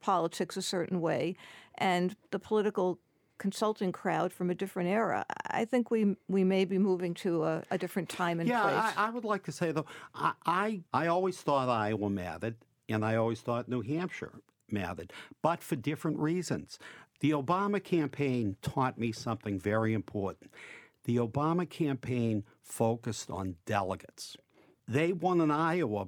politics 0.00 0.56
a 0.56 0.62
certain 0.62 1.00
way 1.00 1.34
and 1.74 2.14
the 2.30 2.38
political 2.38 3.00
consulting 3.38 3.92
crowd 3.92 4.32
from 4.32 4.50
a 4.50 4.54
different 4.54 4.88
era. 4.88 5.24
I 5.46 5.64
think 5.64 5.90
we 5.90 6.16
we 6.28 6.44
may 6.44 6.64
be 6.64 6.78
moving 6.78 7.14
to 7.14 7.44
a, 7.44 7.62
a 7.70 7.78
different 7.78 8.08
time 8.08 8.40
and 8.40 8.48
yeah, 8.48 8.62
place. 8.62 8.96
I, 8.96 9.06
I 9.06 9.10
would 9.10 9.24
like 9.24 9.44
to 9.44 9.52
say 9.52 9.72
though, 9.72 9.86
I, 10.14 10.32
I 10.44 10.80
I 10.92 11.06
always 11.06 11.40
thought 11.40 11.68
Iowa 11.68 12.10
mattered, 12.10 12.56
and 12.88 13.04
I 13.04 13.16
always 13.16 13.40
thought 13.40 13.68
New 13.68 13.82
Hampshire 13.82 14.32
mattered, 14.70 15.12
but 15.42 15.62
for 15.62 15.76
different 15.76 16.18
reasons. 16.18 16.78
The 17.20 17.30
Obama 17.32 17.82
campaign 17.82 18.56
taught 18.62 18.96
me 18.96 19.10
something 19.10 19.58
very 19.58 19.92
important. 19.92 20.52
The 21.04 21.16
Obama 21.16 21.68
campaign 21.68 22.44
focused 22.62 23.28
on 23.28 23.56
delegates. 23.66 24.36
They 24.86 25.12
won 25.12 25.40
in 25.40 25.50
Iowa, 25.50 26.06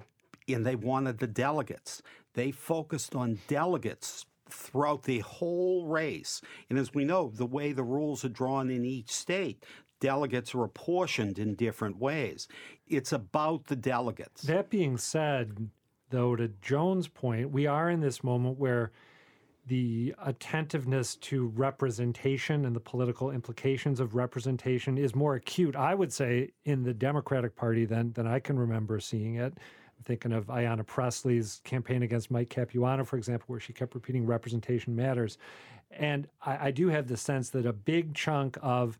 and 0.48 0.64
they 0.64 0.76
wanted 0.76 1.18
the 1.18 1.26
delegates. 1.26 2.00
They 2.34 2.52
focused 2.52 3.16
on 3.16 3.40
delegates 3.48 4.24
throughout 4.52 5.04
the 5.04 5.20
whole 5.20 5.86
race. 5.86 6.40
And 6.68 6.78
as 6.78 6.94
we 6.94 7.04
know, 7.04 7.30
the 7.34 7.46
way 7.46 7.72
the 7.72 7.82
rules 7.82 8.24
are 8.24 8.28
drawn 8.30 8.70
in 8.70 8.84
each 8.84 9.10
state, 9.10 9.64
delegates 10.00 10.54
are 10.54 10.64
apportioned 10.64 11.38
in 11.38 11.54
different 11.54 11.98
ways. 11.98 12.48
It's 12.86 13.12
about 13.12 13.66
the 13.66 13.76
delegates. 13.76 14.42
That 14.42 14.70
being 14.70 14.96
said, 14.96 15.68
though, 16.10 16.36
to 16.36 16.48
Joan's 16.62 17.08
point, 17.08 17.50
we 17.50 17.66
are 17.66 17.90
in 17.90 18.00
this 18.00 18.24
moment 18.24 18.58
where 18.58 18.92
the 19.66 20.14
attentiveness 20.24 21.14
to 21.16 21.48
representation 21.48 22.64
and 22.64 22.74
the 22.74 22.80
political 22.80 23.30
implications 23.30 24.00
of 24.00 24.14
representation 24.14 24.98
is 24.98 25.14
more 25.14 25.36
acute, 25.36 25.76
I 25.76 25.94
would 25.94 26.12
say, 26.12 26.50
in 26.64 26.82
the 26.82 26.94
Democratic 26.94 27.54
Party 27.54 27.84
than, 27.84 28.12
than 28.14 28.26
I 28.26 28.40
can 28.40 28.58
remember 28.58 28.98
seeing 28.98 29.36
it. 29.36 29.54
I'm 30.00 30.04
thinking 30.04 30.32
of 30.32 30.46
Ayanna 30.46 30.86
Pressley's 30.86 31.60
campaign 31.62 32.02
against 32.02 32.30
Mike 32.30 32.48
Capuano, 32.48 33.04
for 33.04 33.18
example, 33.18 33.44
where 33.48 33.60
she 33.60 33.74
kept 33.74 33.94
repeating 33.94 34.24
representation 34.24 34.96
matters. 34.96 35.36
And 35.90 36.26
I, 36.44 36.68
I 36.68 36.70
do 36.70 36.88
have 36.88 37.06
the 37.06 37.18
sense 37.18 37.50
that 37.50 37.66
a 37.66 37.72
big 37.74 38.14
chunk 38.14 38.56
of 38.62 38.98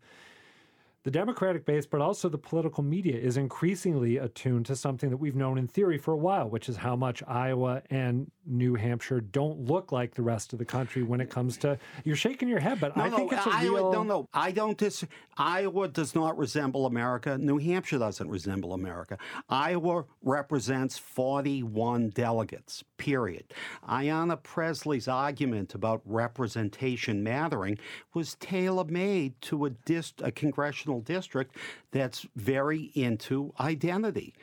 the 1.03 1.11
Democratic 1.11 1.65
base, 1.65 1.85
but 1.85 1.99
also 1.99 2.29
the 2.29 2.37
political 2.37 2.83
media, 2.83 3.17
is 3.17 3.37
increasingly 3.37 4.17
attuned 4.17 4.65
to 4.67 4.75
something 4.75 5.09
that 5.09 5.17
we've 5.17 5.35
known 5.35 5.57
in 5.57 5.67
theory 5.67 5.97
for 5.97 6.13
a 6.13 6.17
while, 6.17 6.47
which 6.47 6.69
is 6.69 6.77
how 6.77 6.95
much 6.95 7.23
Iowa 7.27 7.81
and 7.89 8.29
New 8.45 8.75
Hampshire 8.75 9.21
don't 9.21 9.61
look 9.61 9.91
like 9.91 10.13
the 10.13 10.21
rest 10.21 10.53
of 10.53 10.59
the 10.59 10.65
country 10.65 11.01
when 11.01 11.19
it 11.19 11.29
comes 11.29 11.57
to. 11.57 11.77
You're 12.03 12.15
shaking 12.15 12.47
your 12.47 12.59
head, 12.59 12.79
but 12.79 12.95
no, 12.95 13.03
I 13.03 13.09
no, 13.09 13.17
think 13.17 13.33
it's 13.33 13.45
a 13.45 13.49
Iowa, 13.49 13.75
real. 13.75 13.91
No, 13.93 14.03
no, 14.03 14.29
I 14.33 14.51
don't 14.51 14.77
dis. 14.77 15.03
Iowa 15.37 15.87
does 15.87 16.13
not 16.13 16.37
resemble 16.37 16.85
America. 16.85 17.37
New 17.37 17.57
Hampshire 17.57 17.99
doesn't 17.99 18.29
resemble 18.29 18.73
America. 18.73 19.17
Iowa 19.49 20.05
represents 20.21 20.97
41 20.97 22.09
delegates. 22.09 22.83
Period. 22.97 23.53
Ayanna 23.89 24.41
Pressley's 24.41 25.07
argument 25.07 25.73
about 25.73 26.01
representation 26.05 27.23
mattering 27.23 27.79
was 28.13 28.35
tailor 28.35 28.85
made 28.85 29.39
to 29.41 29.65
a 29.65 29.69
dist, 29.71 30.21
a 30.23 30.31
congressional 30.31 30.90
district 30.99 31.55
that's 31.91 32.25
very 32.35 32.91
into 32.93 33.53
identity. 33.59 34.33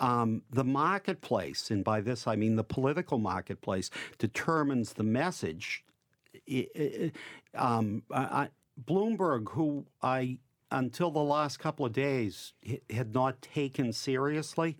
Um, 0.00 0.42
the 0.50 0.64
marketplace, 0.64 1.70
and 1.70 1.84
by 1.84 2.00
this 2.00 2.26
I 2.26 2.34
mean 2.34 2.56
the 2.56 2.64
political 2.64 3.18
marketplace, 3.18 3.90
determines 4.18 4.94
the 4.94 5.04
message. 5.04 5.84
I- 6.50 7.12
um, 7.54 8.02
Bloomberg, 8.84 9.50
who 9.50 9.86
I 10.02 10.38
until 10.70 11.10
the 11.10 11.20
last 11.20 11.58
couple 11.58 11.84
of 11.84 11.92
days 11.92 12.54
had 12.88 13.12
not 13.12 13.42
taken 13.42 13.92
seriously, 13.92 14.78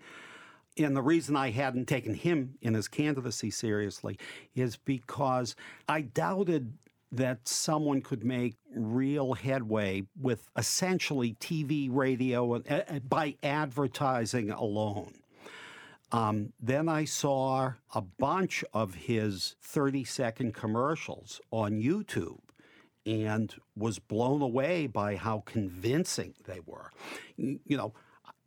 and 0.79 0.97
the 0.97 1.03
reason 1.03 1.37
I 1.37 1.51
hadn't 1.51 1.87
taken 1.87 2.15
him 2.15 2.55
in 2.63 2.73
his 2.75 2.89
candidacy 2.89 3.51
seriously 3.51 4.19
is 4.55 4.77
because 4.77 5.55
I 5.89 6.01
doubted 6.01 6.73
that 7.13 7.47
someone 7.47 8.01
could 8.01 8.25
make 8.25 8.57
real 8.75 9.35
headway 9.35 10.03
with 10.19 10.49
essentially 10.57 11.35
TV, 11.35 11.89
radio, 11.93 12.55
uh, 12.55 12.99
by 13.07 13.37
advertising 13.43 14.51
alone. 14.51 15.13
Um, 16.11 16.53
then 16.61 16.89
I 16.89 17.05
saw 17.05 17.73
a 17.95 18.01
bunch 18.01 18.65
of 18.73 18.95
his 18.95 19.57
30 19.63 20.05
second 20.05 20.55
commercials 20.55 21.41
on 21.51 21.81
YouTube 21.81 22.41
and 23.05 23.55
was 23.77 23.99
blown 23.99 24.43
away 24.43 24.87
by 24.87 25.17
how 25.17 25.43
convincing 25.47 26.35
they 26.47 26.61
were. 26.65 26.91
You 27.37 27.61
you 27.65 27.77
know, 27.77 27.95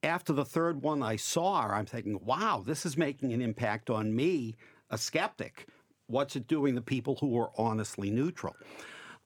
after 0.04 0.34
the 0.34 0.46
third 0.46 0.82
one 0.82 1.04
I 1.04 1.16
saw, 1.16 1.68
I'm 1.68 1.86
thinking, 1.86 2.20
wow, 2.24 2.64
this 2.66 2.86
is 2.86 2.98
making 2.98 3.34
an 3.34 3.42
impact 3.42 3.90
on 3.90 4.16
me, 4.16 4.56
a 4.90 4.98
skeptic. 4.98 5.68
What's 6.08 6.36
it 6.36 6.48
doing 6.48 6.76
to 6.76 6.82
people 6.82 7.16
who 7.20 7.38
are 7.40 7.52
honestly 7.58 8.12
neutral? 8.12 8.56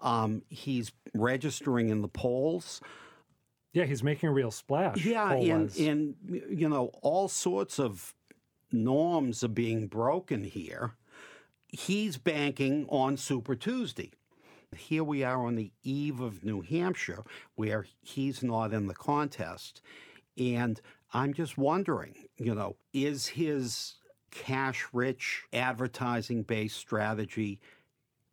Um, 0.01 0.43
he's 0.49 0.91
registering 1.13 1.89
in 1.89 2.01
the 2.01 2.07
polls. 2.07 2.81
yeah, 3.73 3.83
he's 3.85 4.01
making 4.03 4.29
a 4.29 4.31
real 4.31 4.51
splash. 4.51 5.05
Yeah, 5.05 5.33
and 5.77 6.15
you 6.27 6.69
know, 6.69 6.91
all 7.01 7.27
sorts 7.27 7.79
of 7.79 8.13
norms 8.71 9.43
are 9.43 9.49
being 9.49 9.87
broken 9.87 10.43
here. 10.43 10.93
He's 11.67 12.17
banking 12.17 12.85
on 12.89 13.17
Super 13.17 13.55
Tuesday. 13.55 14.11
Here 14.75 15.03
we 15.03 15.23
are 15.23 15.45
on 15.45 15.55
the 15.55 15.71
eve 15.83 16.19
of 16.19 16.43
New 16.43 16.61
Hampshire, 16.61 17.23
where 17.55 17.85
he's 18.01 18.41
not 18.43 18.73
in 18.73 18.87
the 18.87 18.93
contest. 18.93 19.81
And 20.37 20.79
I'm 21.11 21.33
just 21.33 21.57
wondering, 21.57 22.15
you 22.37 22.55
know, 22.55 22.75
is 22.93 23.27
his 23.27 23.95
cash 24.31 24.85
rich 24.93 25.43
advertising 25.53 26.43
based 26.43 26.77
strategy 26.77 27.59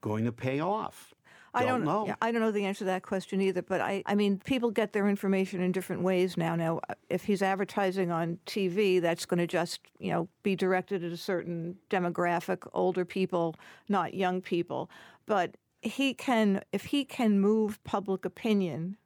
going 0.01 0.25
to 0.25 0.33
pay 0.33 0.61
off? 0.61 1.15
I 1.57 1.65
don't 1.65 1.85
know. 1.85 2.07
yeah, 2.07 2.17
I 2.21 2.33
don't 2.33 2.43
know 2.43 2.51
the 2.51 2.67
answer 2.67 2.81
to 2.81 2.85
that 2.87 3.03
question 3.03 3.41
either. 3.41 3.63
But 3.63 3.81
I, 3.81 4.03
I 4.05 4.15
mean, 4.15 4.39
people 4.45 4.71
get 4.71 4.93
their 4.93 5.09
information 5.09 5.63
in 5.63 5.73
different 5.73 6.03
ways 6.03 6.37
now. 6.37 6.55
Now, 6.55 6.81
if 7.09 7.25
he's 7.25 7.41
advertising 7.41 8.11
on 8.11 8.39
TV, 8.47 9.01
that's 9.01 9.25
going 9.25 9.39
to 9.39 9.47
just 9.47 9.81
you 9.99 10.11
know 10.11 10.29
be 10.43 10.55
directed 10.55 11.03
at 11.03 11.13
a 11.13 11.17
certain 11.17 11.77
demographic, 11.89 12.69
older 12.75 13.05
people, 13.05 13.57
not 13.89 14.13
young 14.15 14.43
people. 14.43 14.91
But 15.25 15.57
he 15.83 16.15
can, 16.15 16.63
if 16.73 16.87
he 16.87 17.05
can 17.05 17.41
move 17.41 17.83
public 17.85 18.25
opinion 18.25 18.97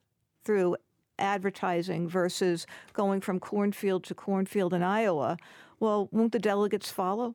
through 0.44 0.76
advertising 1.18 2.08
versus 2.08 2.66
going 2.94 3.20
from 3.20 3.38
cornfield 3.38 4.04
to 4.04 4.14
cornfield 4.14 4.72
in 4.72 4.82
Iowa, 4.82 5.36
well, 5.80 6.08
won't 6.12 6.32
the 6.32 6.38
delegates 6.38 6.90
follow? 6.90 7.34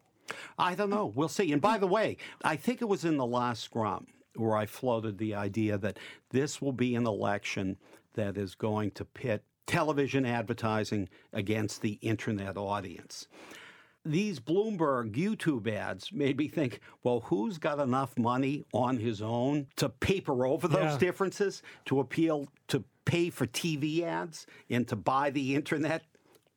I 0.58 0.74
don't 0.76 0.90
know. 0.90 1.12
We'll 1.14 1.28
see. 1.28 1.52
And 1.52 1.62
by 1.62 1.78
the 1.78 1.88
way, 1.88 2.18
I 2.44 2.56
think 2.56 2.82
it 2.82 2.86
was 2.86 3.06
in 3.06 3.18
the 3.18 3.26
last 3.26 3.64
scrum 3.64 4.08
where 4.36 4.56
I 4.56 4.66
floated 4.66 5.18
the 5.18 5.36
idea 5.36 5.78
that 5.78 5.98
this 6.32 6.62
will 6.62 6.72
be 6.74 6.96
an 6.96 7.06
election 7.06 7.78
that 8.16 8.38
is 8.38 8.56
going 8.56 8.92
to 8.92 9.06
pit 9.06 9.44
television 9.68 10.26
advertising 10.26 11.10
against 11.34 11.82
the 11.82 11.94
internet 12.02 12.58
audience. 12.58 13.28
These 14.08 14.40
Bloomberg 14.40 15.14
YouTube 15.16 15.68
ads 15.72 16.12
made 16.14 16.38
me 16.38 16.48
think, 16.48 16.80
well, 17.04 17.22
who's 17.22 17.58
got 17.58 17.80
enough 17.80 18.16
money 18.18 18.64
on 18.74 18.98
his 18.98 19.22
own 19.22 19.66
to 19.78 19.90
paper 19.90 20.46
over 20.46 20.68
those 20.68 20.92
Yeah. 20.94 20.98
differences, 21.00 21.64
to 21.86 22.00
appeal, 22.00 22.48
to 22.68 22.84
pay 23.06 23.32
for 23.32 23.48
TV 23.48 24.04
ads, 24.04 24.46
and 24.70 24.88
to 24.90 24.96
buy 24.96 25.32
the 25.32 25.56
internet? 25.56 26.04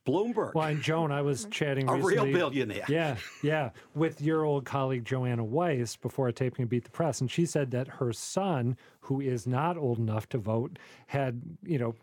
Bloomberg, 0.09 0.53
Well, 0.53 0.67
and 0.67 0.81
Joan, 0.81 1.11
I 1.11 1.21
was 1.21 1.41
mm-hmm. 1.41 1.51
chatting 1.51 1.89
a 1.89 1.93
recently. 1.95 2.33
real 2.33 2.49
billionaire. 2.49 2.85
Yeah, 2.87 3.15
yeah, 3.43 3.69
with 3.95 4.21
your 4.21 4.43
old 4.43 4.65
colleague 4.65 5.05
Joanna 5.05 5.43
Weiss 5.43 5.95
before 5.95 6.27
a 6.27 6.33
taping 6.33 6.63
and 6.63 6.69
Beat 6.69 6.83
the 6.83 6.91
Press, 6.91 7.21
and 7.21 7.29
she 7.29 7.45
said 7.45 7.71
that 7.71 7.87
her 7.87 8.13
son, 8.13 8.77
who 9.01 9.21
is 9.21 9.47
not 9.47 9.77
old 9.77 9.99
enough 9.99 10.27
to 10.29 10.37
vote, 10.37 10.77
had 11.07 11.41
you 11.63 11.77
know 11.77 11.95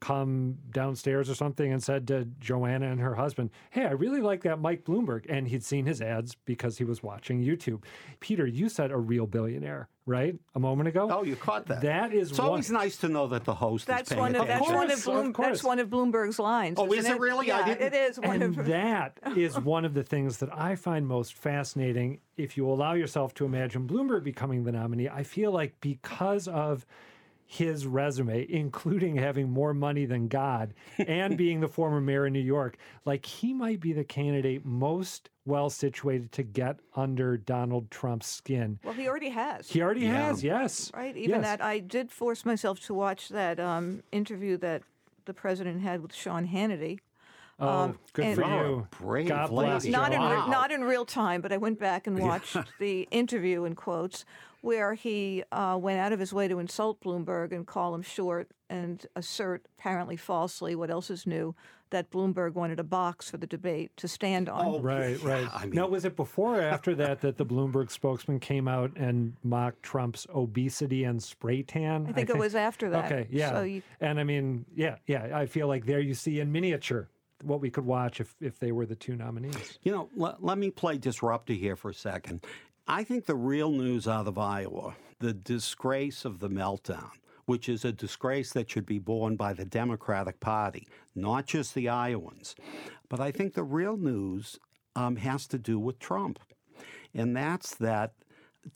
come 0.00 0.58
downstairs 0.70 1.30
or 1.30 1.34
something 1.34 1.72
and 1.72 1.82
said 1.82 2.06
to 2.08 2.26
Joanna 2.38 2.90
and 2.90 3.00
her 3.00 3.14
husband, 3.14 3.50
"Hey, 3.70 3.86
I 3.86 3.92
really 3.92 4.20
like 4.20 4.42
that 4.42 4.60
Mike 4.60 4.84
Bloomberg," 4.84 5.24
and 5.28 5.48
he'd 5.48 5.64
seen 5.64 5.86
his 5.86 6.02
ads 6.02 6.34
because 6.44 6.78
he 6.78 6.84
was 6.84 7.02
watching 7.02 7.42
YouTube. 7.42 7.82
Peter, 8.20 8.46
you 8.46 8.68
said 8.68 8.90
a 8.90 8.98
real 8.98 9.26
billionaire, 9.26 9.88
right? 10.04 10.36
A 10.54 10.60
moment 10.60 10.88
ago. 10.88 11.08
Oh, 11.10 11.24
you 11.24 11.34
caught 11.34 11.66
that. 11.66 11.80
That 11.80 12.12
is 12.12 12.30
It's 12.30 12.38
one- 12.38 12.48
always 12.48 12.70
nice 12.70 12.98
to 12.98 13.08
know 13.08 13.26
that 13.28 13.44
the 13.44 13.54
host 13.54 13.86
That's 13.86 14.10
is 14.10 14.14
paying 14.14 14.20
one 14.20 14.36
of 14.36 14.46
that's 14.46 14.60
attention. 14.60 14.74
one 14.76 14.90
of 14.90 15.04
course, 15.04 15.46
of 15.46 15.52
that's 15.52 15.64
one 15.64 15.78
of 15.78 15.88
Bloomberg's 15.88 16.38
lines. 16.38 16.78
Oh, 16.78 16.92
is 16.92 16.98
isn't 17.00 17.12
it 17.12 17.20
really? 17.20 17.50
I 17.50 17.64
didn't- 17.66 17.86
it 17.86 17.94
is 17.94 18.20
one 18.20 18.42
And 18.42 18.58
of. 18.58 18.66
that 18.66 19.18
is 19.34 19.58
one 19.58 19.84
of 19.86 19.94
the 19.94 20.02
things 20.04 20.38
that 20.38 20.50
I 20.56 20.76
find 20.76 21.06
most 21.06 21.32
fascinating. 21.34 22.20
If 22.36 22.58
you 22.58 22.68
allow 22.68 22.92
yourself 22.92 23.32
to 23.34 23.46
imagine 23.46 23.88
Bloomberg 23.88 24.24
becoming 24.24 24.64
the 24.64 24.72
nominee, 24.72 25.08
I 25.08 25.22
feel 25.22 25.52
like 25.52 25.80
because 25.80 26.48
of 26.48 26.84
his 27.48 27.86
resume, 27.86 28.44
including 28.50 29.16
having 29.16 29.48
more 29.48 29.72
money 29.72 30.04
than 30.04 30.26
God 30.28 30.74
and 30.98 31.36
being 31.38 31.60
the 31.60 31.68
former 31.68 32.00
mayor 32.00 32.26
of 32.26 32.32
New 32.32 32.40
York, 32.40 32.76
like 33.04 33.24
he 33.24 33.54
might 33.54 33.78
be 33.80 33.92
the 33.92 34.02
candidate 34.04 34.64
most 34.64 35.30
well 35.44 35.70
situated 35.70 36.32
to 36.32 36.42
get 36.42 36.80
under 36.96 37.36
Donald 37.36 37.88
Trump's 37.90 38.26
skin. 38.26 38.80
Well, 38.82 38.94
he 38.94 39.06
already 39.08 39.28
has. 39.30 39.68
He 39.70 39.80
already 39.80 40.00
Yeah. 40.00 40.26
has, 40.26 40.42
yes. 40.42 40.90
right? 40.92 41.16
Even 41.16 41.36
Yes. 41.36 41.42
that, 41.44 41.62
I 41.62 41.78
did 41.78 42.10
force 42.10 42.44
myself 42.44 42.80
to 42.86 42.94
watch 42.94 43.28
that 43.28 43.60
um, 43.60 44.02
interview 44.10 44.56
that 44.58 44.82
the 45.24 45.32
president 45.34 45.82
had 45.82 46.02
with 46.02 46.12
Sean 46.14 46.48
Hannity. 46.48 46.98
Oh, 47.58 47.68
Um, 47.68 47.98
good 48.12 48.24
and- 48.26 48.34
for 48.34 48.40
You're 48.42 48.64
a 48.64 48.68
you. 48.70 48.88
brave 49.00 49.28
God 49.28 49.48
bless 49.50 49.84
lady. 49.84 49.92
Not 49.96 50.12
in 50.12 50.20
re- 50.20 50.26
Wow. 50.26 50.46
not 50.48 50.70
in 50.72 50.82
real 50.84 51.04
time, 51.06 51.40
but 51.40 51.52
I 51.52 51.56
went 51.56 51.78
back 51.78 52.06
and 52.08 52.18
watched 52.18 52.56
the 52.80 53.06
interview 53.12 53.64
in 53.64 53.74
quotes 53.76 54.24
where 54.66 54.94
he 54.94 55.44
uh, 55.52 55.78
went 55.80 56.00
out 56.00 56.12
of 56.12 56.18
his 56.18 56.32
way 56.32 56.48
to 56.48 56.58
insult 56.58 57.00
Bloomberg 57.00 57.52
and 57.52 57.64
call 57.64 57.94
him 57.94 58.02
short 58.02 58.50
and 58.68 59.06
assert, 59.14 59.64
apparently 59.78 60.16
falsely, 60.16 60.74
what 60.74 60.90
else 60.90 61.08
is 61.08 61.24
new, 61.24 61.54
that 61.90 62.10
Bloomberg 62.10 62.54
wanted 62.54 62.80
a 62.80 62.82
box 62.82 63.30
for 63.30 63.36
the 63.36 63.46
debate 63.46 63.92
to 63.96 64.08
stand 64.08 64.48
on. 64.48 64.66
Oh, 64.66 64.80
Right, 64.80 65.22
yeah, 65.22 65.28
right. 65.28 65.48
I 65.54 65.66
mean, 65.66 65.76
now, 65.76 65.86
was 65.86 66.04
it 66.04 66.16
before 66.16 66.58
or 66.58 66.62
after 66.62 66.96
that 66.96 67.20
that 67.20 67.36
the 67.36 67.46
Bloomberg 67.46 67.92
spokesman 67.92 68.40
came 68.40 68.66
out 68.66 68.90
and 68.96 69.34
mocked 69.44 69.84
Trump's 69.84 70.26
obesity 70.34 71.04
and 71.04 71.22
spray 71.22 71.62
tan? 71.62 72.08
I 72.08 72.12
think 72.12 72.28
it 72.28 72.36
was 72.36 72.56
after 72.56 72.90
that. 72.90 73.04
Okay, 73.04 73.28
yeah. 73.30 73.52
So 73.52 73.62
you, 73.62 73.82
and 74.00 74.18
I 74.18 74.24
mean, 74.24 74.64
yeah, 74.74 74.96
yeah. 75.06 75.30
I 75.32 75.46
feel 75.46 75.68
like 75.68 75.86
there 75.86 76.00
you 76.00 76.14
see 76.14 76.40
in 76.40 76.50
miniature 76.50 77.08
what 77.44 77.60
we 77.60 77.70
could 77.70 77.86
watch 77.86 78.20
if, 78.20 78.34
if 78.40 78.58
they 78.58 78.72
were 78.72 78.84
the 78.84 78.96
two 78.96 79.14
nominees. 79.14 79.78
You 79.82 79.92
know, 79.92 80.08
let, 80.16 80.42
let 80.42 80.58
me 80.58 80.72
play 80.72 80.98
disruptor 80.98 81.52
here 81.52 81.76
for 81.76 81.90
a 81.90 81.94
second. 81.94 82.44
I 82.88 83.02
think 83.02 83.26
the 83.26 83.34
real 83.34 83.72
news 83.72 84.06
out 84.06 84.28
of 84.28 84.38
Iowa, 84.38 84.94
the 85.18 85.32
disgrace 85.32 86.24
of 86.24 86.38
the 86.38 86.48
meltdown, 86.48 87.10
which 87.44 87.68
is 87.68 87.84
a 87.84 87.90
disgrace 87.90 88.52
that 88.52 88.70
should 88.70 88.86
be 88.86 89.00
borne 89.00 89.34
by 89.34 89.54
the 89.54 89.64
Democratic 89.64 90.38
Party, 90.38 90.86
not 91.12 91.46
just 91.46 91.74
the 91.74 91.88
Iowans. 91.88 92.54
But 93.08 93.18
I 93.18 93.32
think 93.32 93.54
the 93.54 93.64
real 93.64 93.96
news 93.96 94.60
um, 94.94 95.16
has 95.16 95.48
to 95.48 95.58
do 95.58 95.80
with 95.80 95.98
Trump. 95.98 96.38
And 97.12 97.36
that's 97.36 97.74
that 97.76 98.12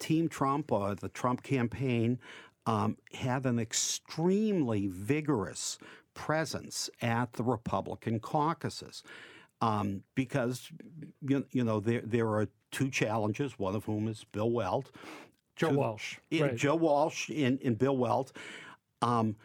Team 0.01 0.29
Trump 0.29 0.73
or 0.73 0.97
the 0.97 1.09
Trump 1.09 1.45
campaign 1.45 2.19
um, 2.67 2.97
had 3.13 3.47
an 3.47 3.61
extremely 3.61 4.89
vigorous 4.89 5.79
presence 6.15 6.91
at 7.01 7.35
the 7.35 7.45
Republican 7.45 8.19
caucuses. 8.19 9.05
Um, 9.63 10.03
because 10.15 10.71
you, 11.21 11.45
you 11.53 11.65
know 11.65 11.81
there 11.81 12.01
there 12.03 12.29
are 12.29 12.49
two 12.71 12.89
challenges, 12.89 13.59
one 13.59 13.75
of 13.75 13.85
whom 13.85 14.09
is 14.09 14.25
Bill 14.33 14.51
Weld, 14.51 14.91
Joe 15.57 15.71
to- 15.71 15.77
Walsh. 15.77 16.17
yeah, 16.31 16.45
right. 16.45 16.57
Joe 16.57 16.77
Walsh 16.77 17.29
and, 17.31 17.61
and 17.63 17.79
Bill 17.79 17.97
Weld. 17.97 18.33
Um, 19.03 19.37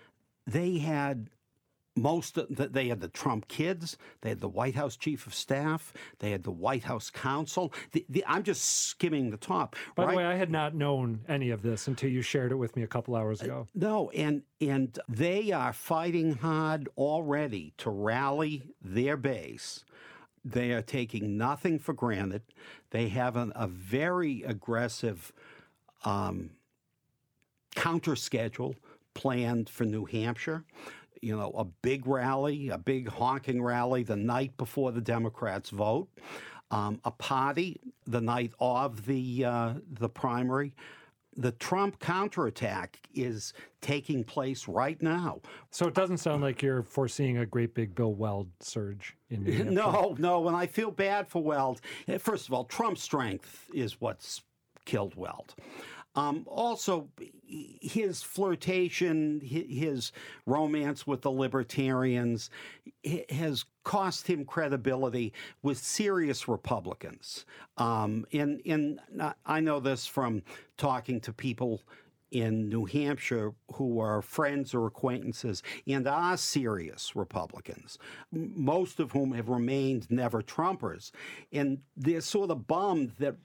they 0.48 0.78
had 0.78 1.30
most 1.96 2.38
of 2.38 2.48
they 2.50 2.90
had 2.90 3.00
the 3.00 3.08
Trump 3.08 3.48
kids, 3.48 3.98
they 4.22 4.30
had 4.30 4.42
the 4.42 4.50
White 4.50 4.76
House 4.76 4.98
chief 4.98 5.26
of 5.26 5.34
staff, 5.34 5.94
they 6.20 6.32
had 6.32 6.44
the 6.44 6.52
White 6.52 6.84
House 6.84 7.10
counsel. 7.10 7.74
The, 7.94 8.06
the, 8.10 8.24
I'm 8.28 8.44
just 8.44 8.64
skimming 8.88 9.30
the 9.30 9.38
top. 9.38 9.76
By 9.96 10.04
right? 10.04 10.12
the 10.12 10.18
way, 10.18 10.26
I 10.26 10.36
had 10.36 10.52
not 10.52 10.76
known 10.76 11.22
any 11.28 11.52
of 11.52 11.62
this 11.62 11.88
until 11.88 12.10
you 12.10 12.22
shared 12.22 12.52
it 12.52 12.56
with 12.56 12.76
me 12.76 12.84
a 12.84 12.88
couple 12.88 13.16
hours 13.16 13.42
ago. 13.42 13.68
No, 13.74 14.10
and 14.12 14.44
and 14.60 14.98
they 15.08 15.52
are 15.52 15.74
fighting 15.74 16.36
hard 16.36 16.90
already 16.98 17.74
to 17.78 17.90
rally 17.90 18.64
their 18.82 19.16
base. 19.18 19.86
They 20.44 20.72
are 20.74 20.82
taking 20.82 21.38
nothing 21.38 21.80
for 21.80 21.94
granted. 21.94 22.44
They 22.92 23.08
have 23.10 23.36
an, 23.36 23.52
a 23.56 23.68
very 23.68 24.44
aggressive 24.44 25.34
um, 26.04 26.52
counter 27.76 28.16
schedule 28.16 28.76
planned 29.16 29.70
for 29.70 29.86
New 29.86 30.06
Hampshire. 30.06 30.64
You 31.22 31.38
know, 31.38 31.52
a 31.58 31.66
big 31.66 32.08
rally, 32.08 32.70
a 32.70 32.78
big 32.78 33.08
honking 33.08 33.62
rally 33.62 34.04
the 34.04 34.16
night 34.16 34.56
before 34.58 34.92
the 34.92 35.02
Democrats 35.02 35.70
vote, 35.70 36.08
um, 36.72 37.00
a 37.04 37.12
party 37.12 37.80
the 38.06 38.22
night 38.22 38.54
of 38.60 39.06
the 39.06 39.46
uh, 39.46 39.74
the 39.92 40.10
primary. 40.10 40.74
The 41.38 41.52
Trump 41.52 42.00
counterattack 42.00 42.98
is 43.14 43.52
taking 43.82 44.24
place 44.24 44.70
right 44.70 45.02
now. 45.02 45.42
So 45.70 45.86
it 45.86 45.94
doesn't 45.94 46.20
sound 46.20 46.42
like 46.42 46.62
you're 46.62 46.82
foreseeing 46.82 47.40
a 47.40 47.46
great 47.46 47.74
big 47.74 47.94
Bill 47.94 48.14
Weld 48.14 48.48
surge 48.62 49.18
in 49.30 49.44
New. 49.44 49.66
No, 49.72 50.16
no, 50.18 50.48
and 50.48 50.56
I 50.56 50.66
feel 50.66 50.92
bad 50.92 51.28
for 51.28 51.44
Weld. 51.44 51.82
First 52.20 52.48
of 52.48 52.54
all, 52.54 52.64
Trump's 52.64 53.04
strength 53.04 53.70
is 53.74 54.00
what's 54.00 54.44
killed 54.86 55.16
Weld. 55.16 55.56
Um, 56.16 56.46
also, 56.48 57.10
his 57.48 58.24
flirtation, 58.24 59.42
his 59.42 60.12
romance 60.46 61.06
with 61.06 61.22
the 61.22 61.32
libertarians 61.32 62.50
has 63.30 63.66
cost 63.84 64.28
him 64.28 64.46
credibility 64.46 65.34
with 65.62 65.78
serious 65.78 66.48
Republicans. 66.48 67.46
Um, 67.78 68.26
and, 68.34 68.62
and 68.66 69.00
I 69.46 69.60
know 69.60 69.80
this 69.80 70.08
from 70.08 70.42
talking 70.78 71.20
to 71.22 71.34
people 71.34 71.84
in 72.32 72.70
New 72.70 72.86
Hampshire 72.86 73.54
who 73.74 74.00
are 74.00 74.22
friends 74.22 74.74
or 74.74 74.88
acquaintances 74.88 75.64
and 75.88 76.08
are 76.08 76.36
serious 76.38 77.16
Republicans, 77.16 77.98
most 78.32 79.00
of 79.00 79.12
whom 79.12 79.32
have 79.34 79.50
remained 79.50 80.10
never 80.10 80.42
Trumpers. 80.42 81.12
And 81.54 81.80
they're 81.96 82.22
sort 82.22 82.50
of 82.50 82.68
bummed 82.68 83.14
that 83.20 83.36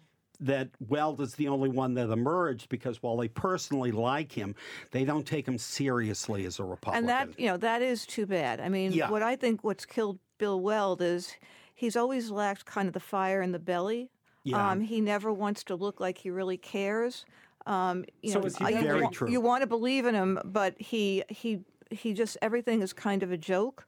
that 0.41 0.69
Weld 0.89 1.21
is 1.21 1.35
the 1.35 1.49
only 1.49 1.69
one 1.69 1.95
that 1.95 2.11
emerged 2.11 2.69
because 2.69 3.03
while 3.03 3.17
they 3.17 3.29
personally 3.29 3.93
like 3.93 4.33
him, 4.33 4.55
they 4.91 5.05
don't 5.05 5.27
take 5.27 5.47
him 5.47 5.59
seriously 5.59 6.47
as 6.47 6.59
a 6.59 6.65
Republican. 6.65 6.99
and 7.05 7.09
that 7.09 7.39
you 7.39 7.47
know 7.47 7.57
that 7.59 7.83
is 7.83 8.07
too 8.07 8.27
bad. 8.27 8.61
I 8.61 8.69
mean, 8.69 8.93
Yeah. 8.93 9.11
what 9.11 9.23
I 9.23 9.37
think 9.37 9.63
what's 9.65 9.85
killed 9.87 10.19
Bill 10.39 10.61
Weld 10.61 11.03
is 11.03 11.35
he's 11.75 11.97
always 11.97 12.31
lacked 12.31 12.65
kind 12.65 12.89
of 12.89 12.95
the 12.95 13.01
fire 13.01 13.43
in 13.43 13.53
the 13.53 13.59
belly. 13.59 14.11
Yeah. 14.45 14.71
Um, 14.71 14.81
he 14.81 15.01
never 15.03 15.31
wants 15.33 15.63
to 15.65 15.75
look 15.75 16.01
like 16.01 16.17
he 16.19 16.31
really 16.31 16.57
cares. 16.57 17.27
Um, 17.67 18.07
you 18.23 18.33
So 18.33 18.41
know, 18.41 18.47
is 18.47 18.57
he 18.57 18.65
I- 18.65 18.69
you 18.71 18.81
Very 18.81 19.03
wa- 19.03 19.11
true. 19.11 19.31
You 19.31 19.41
want 19.43 19.61
to 19.61 19.67
believe 19.67 20.07
in 20.07 20.15
him, 20.15 20.39
but 20.45 20.75
he 20.81 21.23
he 21.29 21.61
he 21.91 22.15
just 22.15 22.39
everything 22.41 22.81
is 22.81 22.93
kind 22.95 23.23
of 23.23 23.31
a 23.31 23.37
joke. 23.37 23.87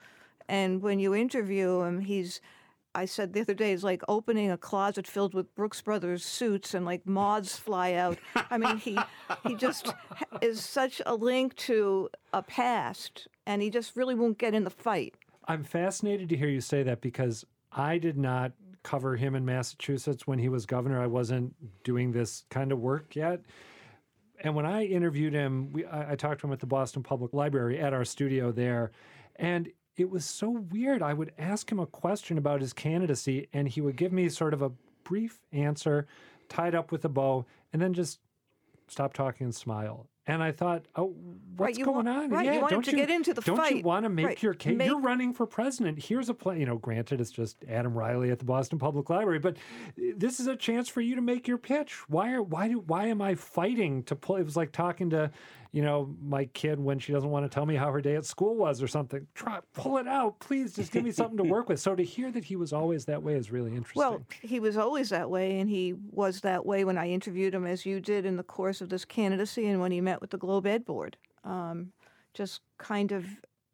And 0.49 0.83
when 0.83 0.99
you 0.99 1.15
interview 1.15 1.81
him, 1.83 2.01
he's 2.01 2.41
I 2.94 3.07
said 3.07 3.33
the 3.33 3.40
other 3.40 3.55
day 3.55 3.72
is 3.72 3.83
like 3.83 4.02
opening 4.09 4.50
a 4.50 4.59
closet 4.59 5.07
filled 5.07 5.35
with 5.35 5.55
Brooks 5.55 5.81
Brothers 5.81 6.24
suits 6.24 6.74
and 6.74 6.85
like 6.85 7.07
moths 7.07 7.59
fly 7.59 7.94
out. 7.94 8.18
I 8.35 8.59
mean, 8.59 8.76
he 8.76 8.98
he 9.46 9.55
just 9.55 9.92
is 10.42 10.64
such 10.64 11.00
a 11.07 11.14
link 11.14 11.57
to 11.57 12.11
a 12.33 12.42
past, 12.42 13.28
and 13.46 13.62
he 13.62 13.70
just 13.70 13.96
really 13.96 14.14
won't 14.14 14.38
get 14.38 14.55
in 14.55 14.64
the 14.64 14.70
fight. 14.70 15.14
I'm 15.48 15.64
fascinated 15.64 16.28
to 16.31 16.37
hear 16.37 16.48
you 16.48 16.61
say 16.61 16.83
that 16.83 17.00
because 17.00 17.44
I 17.72 17.98
did 17.98 18.18
not 18.18 18.52
cover 18.83 19.16
him 19.16 19.35
in 19.35 19.44
Massachusetts 19.44 20.26
when 20.26 20.38
he 20.38 20.48
was 20.48 20.66
governor. 20.66 21.00
I 21.00 21.07
wasn't 21.07 21.55
doing 21.85 22.12
this 22.12 22.44
kind 22.50 22.72
of 22.72 22.78
work 22.78 23.16
yet. 23.16 23.40
And 24.40 24.55
when 24.55 24.66
I 24.66 24.85
interviewed 24.85 25.33
him, 25.33 25.72
we, 25.72 25.85
I, 25.85 26.12
I 26.12 26.16
talked 26.16 26.40
to 26.40 26.46
him 26.48 26.52
at 26.52 26.61
the 26.61 26.66
Boston 26.66 27.02
Public 27.02 27.33
Library 27.33 27.78
at 27.78 27.92
our 27.92 28.05
studio 28.05 28.50
there. 28.50 28.90
And 29.37 29.70
it 29.96 30.09
was 30.11 30.24
so 30.24 30.50
weird. 30.50 31.02
I 31.02 31.12
would 31.14 31.33
ask 31.38 31.70
him 31.70 31.78
a 31.78 31.87
question 31.87 32.38
about 32.38 32.61
his 32.61 32.72
candidacy, 32.72 33.48
and 33.52 33.68
he 33.68 33.81
would 33.81 33.96
give 33.96 34.12
me 34.12 34.28
sort 34.28 34.55
of 34.55 34.62
a 34.62 34.72
brief 35.05 35.40
answer 35.52 36.07
tied 36.48 36.74
up 36.74 36.92
with 36.92 37.05
a 37.05 37.09
bow, 37.09 37.44
and 37.72 37.81
then 37.81 37.92
just 37.94 38.20
stop 38.88 39.12
talking 39.14 39.44
and 39.46 39.55
smile. 39.55 40.07
And 40.24 40.40
I 40.40 40.52
thought, 40.52 40.85
oh, 40.94 41.14
what's 41.57 41.76
you 41.78 41.85
going 41.85 42.07
want- 42.07 42.09
on? 42.09 42.31
right, 42.31 42.55
you 42.55 42.61
want 42.61 42.70
don't 42.70 42.85
to 42.85 42.92
you 42.92 42.96
get 42.96 43.11
into 43.11 43.35
the 43.35 43.42
fight? 43.42 43.57
don't 43.57 43.76
you 43.78 43.83
want 43.83 44.05
to 44.05 44.09
make 44.09 44.24
Right, 44.26 44.42
your 44.42 44.55
case? 44.55 44.76
make- 44.76 44.87
You're 44.87 45.00
running 45.00 45.33
for 45.35 45.46
president. 45.46 45.98
Here's 46.05 46.28
a 46.28 46.35
plan. 46.35 46.61
You 46.61 46.66
know, 46.66 46.76
granted, 46.78 47.20
it's 47.20 47.33
just 47.33 47.57
Adam 47.68 47.92
Reilly 47.98 48.31
at 48.31 48.38
the 48.38 48.44
Boston 48.44 48.78
Public 48.78 49.11
Library, 49.11 49.40
but 49.40 49.57
this 49.96 50.38
is 50.38 50.46
a 50.46 50.55
chance 50.55 50.88
for 50.88 51.00
you 51.00 51.16
to 51.16 51.20
make 51.22 51.48
your 51.48 51.59
pitch. 51.59 52.09
Why 52.09 52.33
are 52.33 52.42
why 52.42 52.68
do 52.68 52.78
why 52.87 53.07
am 53.07 53.20
I 53.20 53.35
fighting 53.35 54.05
to 54.05 54.14
play? 54.14 54.40
It 54.40 54.44
was 54.44 54.57
like 54.57 54.70
talking 54.70 55.11
to, 55.11 55.33
you 55.73 55.81
know, 55.83 56.15
my 56.23 56.45
kid 56.47 56.79
when 56.79 56.99
she 56.99 57.13
doesn't 57.13 57.31
want 57.31 57.45
to 57.45 57.49
tell 57.55 57.65
me 57.65 57.75
how 57.75 57.91
her 57.91 58.01
day 58.03 58.15
at 58.17 58.27
school 58.27 58.55
was 58.57 58.83
or 58.83 58.87
something. 58.89 59.27
Try 59.35 59.61
pull 59.73 59.97
it 59.97 60.07
out, 60.07 60.39
please. 60.39 60.75
Just 60.77 60.93
give 60.93 61.03
me 61.03 61.11
something 61.21 61.39
to 61.39 61.45
work 61.45 61.69
with. 61.69 61.81
So 61.81 61.95
to 61.97 62.05
hear 62.05 62.31
that 62.31 62.45
he 62.45 62.57
was 62.57 62.73
always 62.75 63.07
that 63.07 63.23
way 63.23 63.35
is 63.35 63.51
really 63.51 63.71
interesting. 63.71 63.99
Well, 63.99 64.23
he 64.43 64.61
was 64.61 64.77
always 64.77 65.09
that 65.09 65.31
way, 65.31 65.59
and 65.61 65.71
he 65.71 65.95
was 66.11 66.43
that 66.43 66.67
way 66.67 66.85
when 66.85 66.99
I 66.99 67.09
interviewed 67.09 67.55
him, 67.55 67.67
as 67.67 67.87
you 67.87 68.01
did 68.01 68.27
in 68.27 68.37
the 68.37 68.43
course 68.43 68.81
of 68.83 68.91
this 68.91 69.05
candidacy, 69.07 69.67
and 69.67 69.81
when 69.81 69.93
he 69.93 70.01
met 70.03 70.21
with 70.21 70.31
the 70.31 70.39
Globe 70.39 70.67
Ed 70.67 70.85
Board. 70.85 71.17
Um, 71.45 71.93
just 72.35 72.61
kind 72.79 73.11
of 73.13 73.27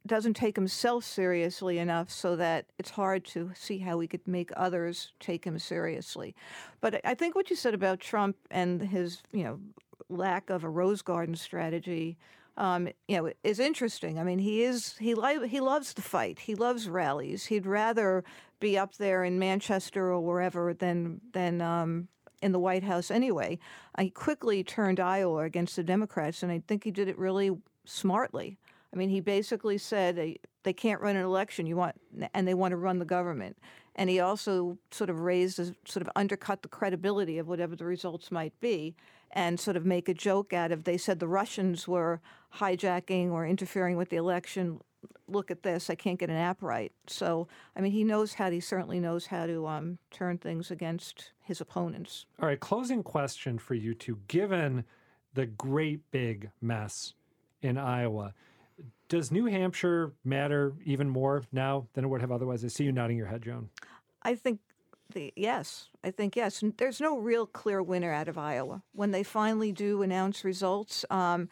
doesn't 0.07 0.35
take 0.35 0.57
himself 0.57 1.05
seriously 1.05 1.79
enough 1.79 2.11
so 2.11 2.35
that 2.37 2.67
it's 2.79 2.91
hard 2.91 3.25
to 3.27 3.51
see 3.55 3.79
how 3.79 3.97
we 3.99 4.07
could 4.07 4.27
make 4.27 4.51
others 4.57 5.13
take 5.21 5.45
him 5.45 5.59
seriously. 5.59 6.35
But 6.81 6.95
I- 6.95 7.01
I 7.11 7.15
think 7.15 7.35
what 7.35 7.51
you 7.51 7.57
said 7.57 7.75
about 7.75 8.01
Trump 8.01 8.37
and 8.51 8.81
his, 8.83 9.23
you 9.33 9.45
know, 9.45 9.61
lack 10.09 10.51
of 10.51 10.65
a 10.65 10.71
rose 10.71 11.03
garden 11.03 11.35
strategy, 11.35 12.17
um, 12.57 12.89
you 13.07 13.17
know, 13.17 13.33
is 13.45 13.61
interesting. 13.61 14.19
I 14.19 14.25
mean, 14.25 14.39
he 14.39 14.63
is 14.63 14.97
he 14.99 15.15
li- 15.15 15.47
he 15.49 15.61
loves 15.61 15.93
the 15.93 16.03
fight. 16.03 16.41
He 16.41 16.55
loves 16.55 16.89
rallies. 16.89 17.47
He'd 17.47 17.67
rather 17.67 18.25
be 18.61 18.77
up 18.77 18.97
there 18.97 19.23
in 19.25 19.39
Manchester 19.39 20.13
or 20.13 20.21
wherever 20.21 20.75
than 20.75 21.21
than 21.33 21.61
um, 21.61 22.09
in 22.43 22.53
the 22.53 22.59
White 22.59 22.83
House 22.83 23.11
anyway. 23.11 23.59
He 23.99 24.11
quickly 24.11 24.65
turned 24.65 24.99
Iowa 24.99 25.45
against 25.45 25.77
the 25.77 25.85
Democrats, 25.85 26.43
and 26.43 26.51
I 26.51 26.63
think 26.67 26.85
he 26.85 26.91
did 26.91 27.09
it 27.09 27.19
really 27.19 27.57
smartly. 27.85 28.59
I 28.93 28.97
mean, 28.97 29.11
he 29.11 29.21
basically 29.21 29.79
said 29.79 30.39
they 30.63 30.73
can't 30.73 31.01
run 31.01 31.17
an 31.17 31.25
election. 31.25 31.67
You 31.67 31.77
want, 31.77 31.97
and 32.35 32.49
they 32.49 32.55
want 32.55 32.73
to 32.73 32.77
run 32.77 32.99
the 32.99 33.05
government. 33.05 33.57
And 33.95 34.09
he 34.09 34.21
also 34.21 34.79
sort 34.93 35.11
of 35.11 35.21
raised, 35.21 35.57
sort 35.57 36.03
of 36.03 36.11
undercut 36.15 36.63
the 36.63 36.69
credibility 36.69 37.39
of 37.39 37.49
whatever 37.49 37.75
the 37.75 37.85
results 37.85 38.31
might 38.31 38.59
be, 38.61 38.95
and 39.31 39.61
sort 39.61 39.77
of 39.77 39.85
make 39.85 40.09
a 40.09 40.15
joke 40.15 40.53
out 40.53 40.73
of. 40.73 40.85
They 40.85 40.99
said 40.99 41.21
the 41.21 41.29
Russians 41.29 41.87
were 41.87 42.21
hijacking 42.57 43.31
or 43.31 43.47
interfering 43.47 43.97
with 43.97 44.11
the 44.11 44.17
election. 44.17 44.81
Look 45.29 45.51
at 45.51 45.63
this! 45.63 45.91
I 45.91 45.95
can't 45.95 46.19
get 46.19 46.31
an 46.31 46.37
app 46.37 46.63
right. 46.63 46.93
So, 47.07 47.49
I 47.77 47.81
mean, 47.81 47.93
he 47.93 48.03
knows 48.03 48.35
how. 48.35 48.51
He 48.51 48.61
certainly 48.61 48.99
knows 48.99 49.27
how 49.27 49.47
to 49.47 49.67
um, 49.67 49.99
turn 50.11 50.39
things 50.39 50.71
against 50.71 51.33
his 51.43 51.61
opponents. 51.61 52.27
All 52.41 52.49
right, 52.49 52.59
closing 52.59 53.03
question 53.03 53.59
for 53.59 53.75
you 53.75 53.95
two. 53.95 54.19
Given 54.29 54.85
the 55.35 55.47
great 55.47 56.11
big 56.11 56.51
mess 56.61 57.15
in 57.63 57.77
Iowa, 57.77 58.35
does 59.09 59.31
New 59.31 59.47
Hampshire 59.47 60.13
matter 60.25 60.75
even 60.85 61.09
more 61.09 61.43
now 61.53 61.87
than 61.93 62.05
it 62.05 62.09
would 62.09 62.21
have 62.21 62.33
otherwise? 62.33 62.65
I 62.65 62.69
see 62.69 62.85
you 62.85 62.93
nodding 62.93 63.17
your 63.17 63.27
head, 63.27 63.43
Joan. 63.43 63.69
I 64.23 64.35
think 64.35 64.61
the 65.19 65.33
yes, 65.37 65.89
I 66.05 66.11
think 66.11 66.37
yes. 66.37 66.63
N- 66.63 66.75
There's 66.77 67.01
no 67.01 67.19
real 67.19 67.47
clear 67.47 67.83
winner 67.83 68.13
out 68.13 68.29
of 68.29 68.39
Iowa. 68.39 68.83
When 68.93 69.11
they 69.11 69.23
finally 69.23 69.73
do 69.73 70.03
announce 70.03 70.45
results, 70.45 71.05
um, 71.11 71.49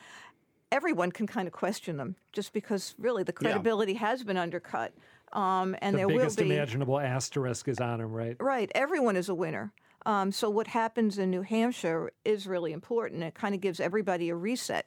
everyone 0.71 1.11
can 1.13 1.27
kind 1.27 1.47
of 1.49 1.53
question 1.53 1.97
them, 1.97 2.17
just 2.33 2.53
because 2.53 2.95
really 2.99 3.23
the 3.25 3.33
credibility 3.33 3.95
has 3.95 4.23
been 4.23 4.37
undercut, 4.37 4.93
um, 5.33 5.75
and 5.83 5.95
The 5.95 5.99
there 5.99 6.09
will 6.09 6.19
biggest 6.19 6.41
imaginable 6.41 7.01
asterisk 7.01 7.69
is 7.69 7.81
on 7.81 8.01
him, 8.01 8.13
right? 8.13 8.37
right. 8.41 8.71
Everyone 8.75 9.17
is 9.17 9.29
a 9.29 9.35
winner. 9.35 9.73
Um, 10.05 10.31
so 10.31 10.49
what 10.49 10.69
happens 10.69 11.19
in 11.19 11.31
New 11.31 11.43
Hampshire 11.43 12.13
is 12.25 12.47
really 12.47 12.73
important. 12.73 13.25
It 13.25 13.35
kind 13.35 13.55
of 13.57 13.61
gives 13.61 13.81
everybody 13.81 14.29
a 14.29 14.37
reset. 14.37 14.87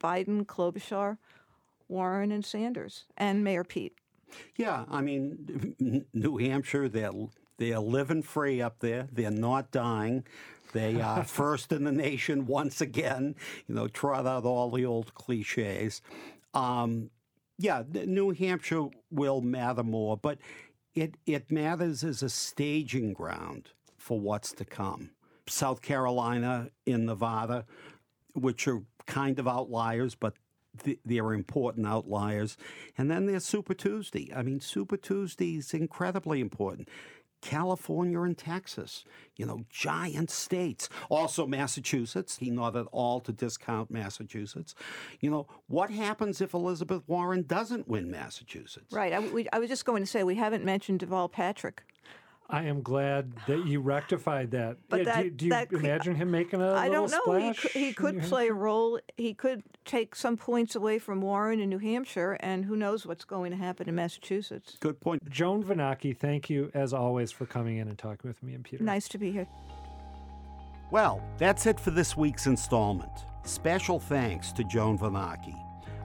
Biden, 0.00 0.44
Klobuchar, 0.46 1.18
Warren, 1.88 2.30
and 2.30 2.44
Sanders, 2.44 3.04
and 3.16 3.42
Mayor 3.42 3.64
Pete. 3.64 3.94
Yeah, 4.56 4.84
I 4.90 5.00
mean, 5.00 6.04
New 6.12 6.36
Hampshire, 6.38 6.88
they're 6.88 7.10
they're 7.58 7.78
living 7.78 8.22
free 8.22 8.60
up 8.60 8.80
there. 8.80 9.08
They're 9.12 9.30
not 9.30 9.70
dying. 9.70 10.24
They 10.72 11.00
are 11.00 11.24
first 11.24 11.72
in 11.72 11.84
the 11.84 11.92
nation 11.92 12.46
once 12.46 12.80
again. 12.80 13.36
You 13.66 13.74
know, 13.74 13.88
trot 13.88 14.26
out 14.26 14.44
all 14.44 14.70
the 14.70 14.84
old 14.84 15.14
cliches. 15.14 16.02
Um, 16.52 17.10
yeah, 17.58 17.82
New 17.92 18.30
Hampshire 18.30 18.88
will 19.10 19.40
matter 19.40 19.84
more, 19.84 20.16
but 20.16 20.38
it 20.94 21.16
it 21.26 21.50
matters 21.50 22.02
as 22.04 22.22
a 22.22 22.28
staging 22.28 23.12
ground 23.12 23.70
for 23.96 24.18
what's 24.18 24.52
to 24.52 24.64
come. 24.64 25.10
South 25.46 25.82
Carolina 25.82 26.70
in 26.86 27.06
Nevada, 27.06 27.64
which 28.34 28.66
are 28.66 28.82
kind 29.06 29.38
of 29.38 29.46
outliers, 29.46 30.14
but 30.14 30.34
th- 30.82 30.98
they're 31.04 31.32
important 31.32 31.86
outliers. 31.86 32.56
And 32.96 33.10
then 33.10 33.26
there's 33.26 33.44
Super 33.44 33.74
Tuesday. 33.74 34.32
I 34.34 34.42
mean, 34.42 34.60
Super 34.60 34.96
Tuesday 34.96 35.56
is 35.56 35.74
incredibly 35.74 36.40
important. 36.40 36.88
California 37.44 38.20
and 38.22 38.36
Texas, 38.38 39.04
you 39.36 39.44
know, 39.44 39.64
giant 39.68 40.30
states. 40.30 40.88
Also, 41.10 41.46
Massachusetts. 41.46 42.38
He 42.38 42.50
not 42.50 42.74
at 42.74 42.86
all 42.90 43.20
to 43.20 43.32
discount 43.32 43.90
Massachusetts. 43.90 44.74
You 45.20 45.30
know, 45.30 45.46
what 45.68 45.90
happens 45.90 46.40
if 46.40 46.54
Elizabeth 46.54 47.02
Warren 47.06 47.42
doesn't 47.42 47.86
win 47.86 48.10
Massachusetts? 48.10 48.92
Right. 48.92 49.12
I, 49.12 49.18
we, 49.20 49.46
I 49.52 49.58
was 49.58 49.68
just 49.68 49.84
going 49.84 50.02
to 50.02 50.06
say 50.06 50.24
we 50.24 50.36
haven't 50.36 50.64
mentioned 50.64 51.00
Deval 51.00 51.30
Patrick. 51.30 51.82
I 52.48 52.64
am 52.64 52.82
glad 52.82 53.32
that 53.46 53.66
you 53.66 53.80
rectified 53.80 54.50
that. 54.52 54.76
But 54.88 55.04
Yeah, 55.04 55.04
do, 55.04 55.10
that- 55.12 55.24
you- 55.24 55.30
do 55.30 55.44
you 55.46 55.50
that 55.50 55.72
imagine 55.72 56.14
him 56.14 56.30
making 56.30 56.60
a 56.62 56.72
I 56.72 56.88
little 56.88 57.06
don't 57.08 57.26
know. 57.26 57.38
He 57.48 57.54
could, 57.54 57.70
he 57.72 57.92
could 57.92 58.22
play 58.22 58.48
a 58.48 58.52
role. 58.54 58.98
He 59.16 59.34
could 59.34 59.62
take 59.84 60.14
some 60.14 60.36
points 60.36 60.74
away 60.74 60.98
from 60.98 61.20
Warren 61.20 61.60
in 61.60 61.68
New 61.68 61.78
Hampshire, 61.78 62.36
and 62.40 62.64
who 62.64 62.76
knows 62.76 63.06
what's 63.06 63.24
going 63.24 63.50
to 63.50 63.56
happen 63.56 63.88
in 63.88 63.94
Massachusetts. 63.94 64.76
Good 64.80 65.00
point. 65.00 65.28
Joan 65.30 65.62
Vennochi, 65.62 66.16
thank 66.16 66.48
you 66.50 66.70
as 66.74 66.92
always 66.92 67.30
for 67.30 67.46
coming 67.46 67.78
in 67.78 67.88
and 67.88 67.98
talking 67.98 68.28
with 68.28 68.42
me 68.42 68.54
and 68.54 68.64
Peter. 68.64 68.82
Nice 68.82 69.08
to 69.08 69.18
be 69.18 69.30
here. 69.30 69.46
Well, 70.90 71.22
that's 71.38 71.66
it 71.66 71.80
for 71.80 71.90
this 71.90 72.16
week's 72.16 72.46
installment. 72.46 73.10
Special 73.44 73.98
thanks 73.98 74.52
to 74.52 74.64
Joan 74.64 74.98
Vennochi. 74.98 75.58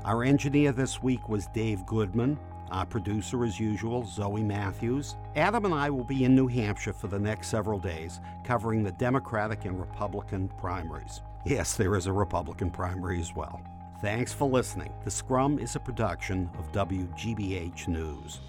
Our 0.05 0.23
engineer 0.23 0.71
this 0.71 1.03
week 1.03 1.29
was 1.29 1.47
Dave 1.47 1.85
Goodman. 1.85 2.39
Our 2.71 2.85
producer, 2.85 3.43
as 3.45 3.59
usual, 3.59 4.05
Zoe 4.05 4.43
Matthews. 4.43 5.15
Adam 5.35 5.65
and 5.65 5.73
I 5.73 5.89
will 5.89 6.03
be 6.03 6.23
in 6.23 6.35
New 6.35 6.47
Hampshire 6.47 6.93
for 6.93 7.07
the 7.07 7.19
next 7.19 7.47
several 7.47 7.79
days, 7.79 8.19
covering 8.43 8.83
the 8.83 8.91
Democratic 8.91 9.65
and 9.65 9.79
Republican 9.79 10.49
primaries. 10.59 11.21
Yes, 11.45 11.75
there 11.75 11.95
is 11.95 12.05
a 12.05 12.11
Republican 12.11 12.69
primary 12.69 13.19
as 13.19 13.33
well. 13.33 13.61
Thanks 14.01 14.33
for 14.33 14.49
listening. 14.49 14.93
The 15.03 15.11
Scrum 15.11 15.57
is 15.57 15.75
a 15.75 15.79
production 15.79 16.49
of 16.57 16.71
WGBH 16.71 17.87
News. 17.87 18.39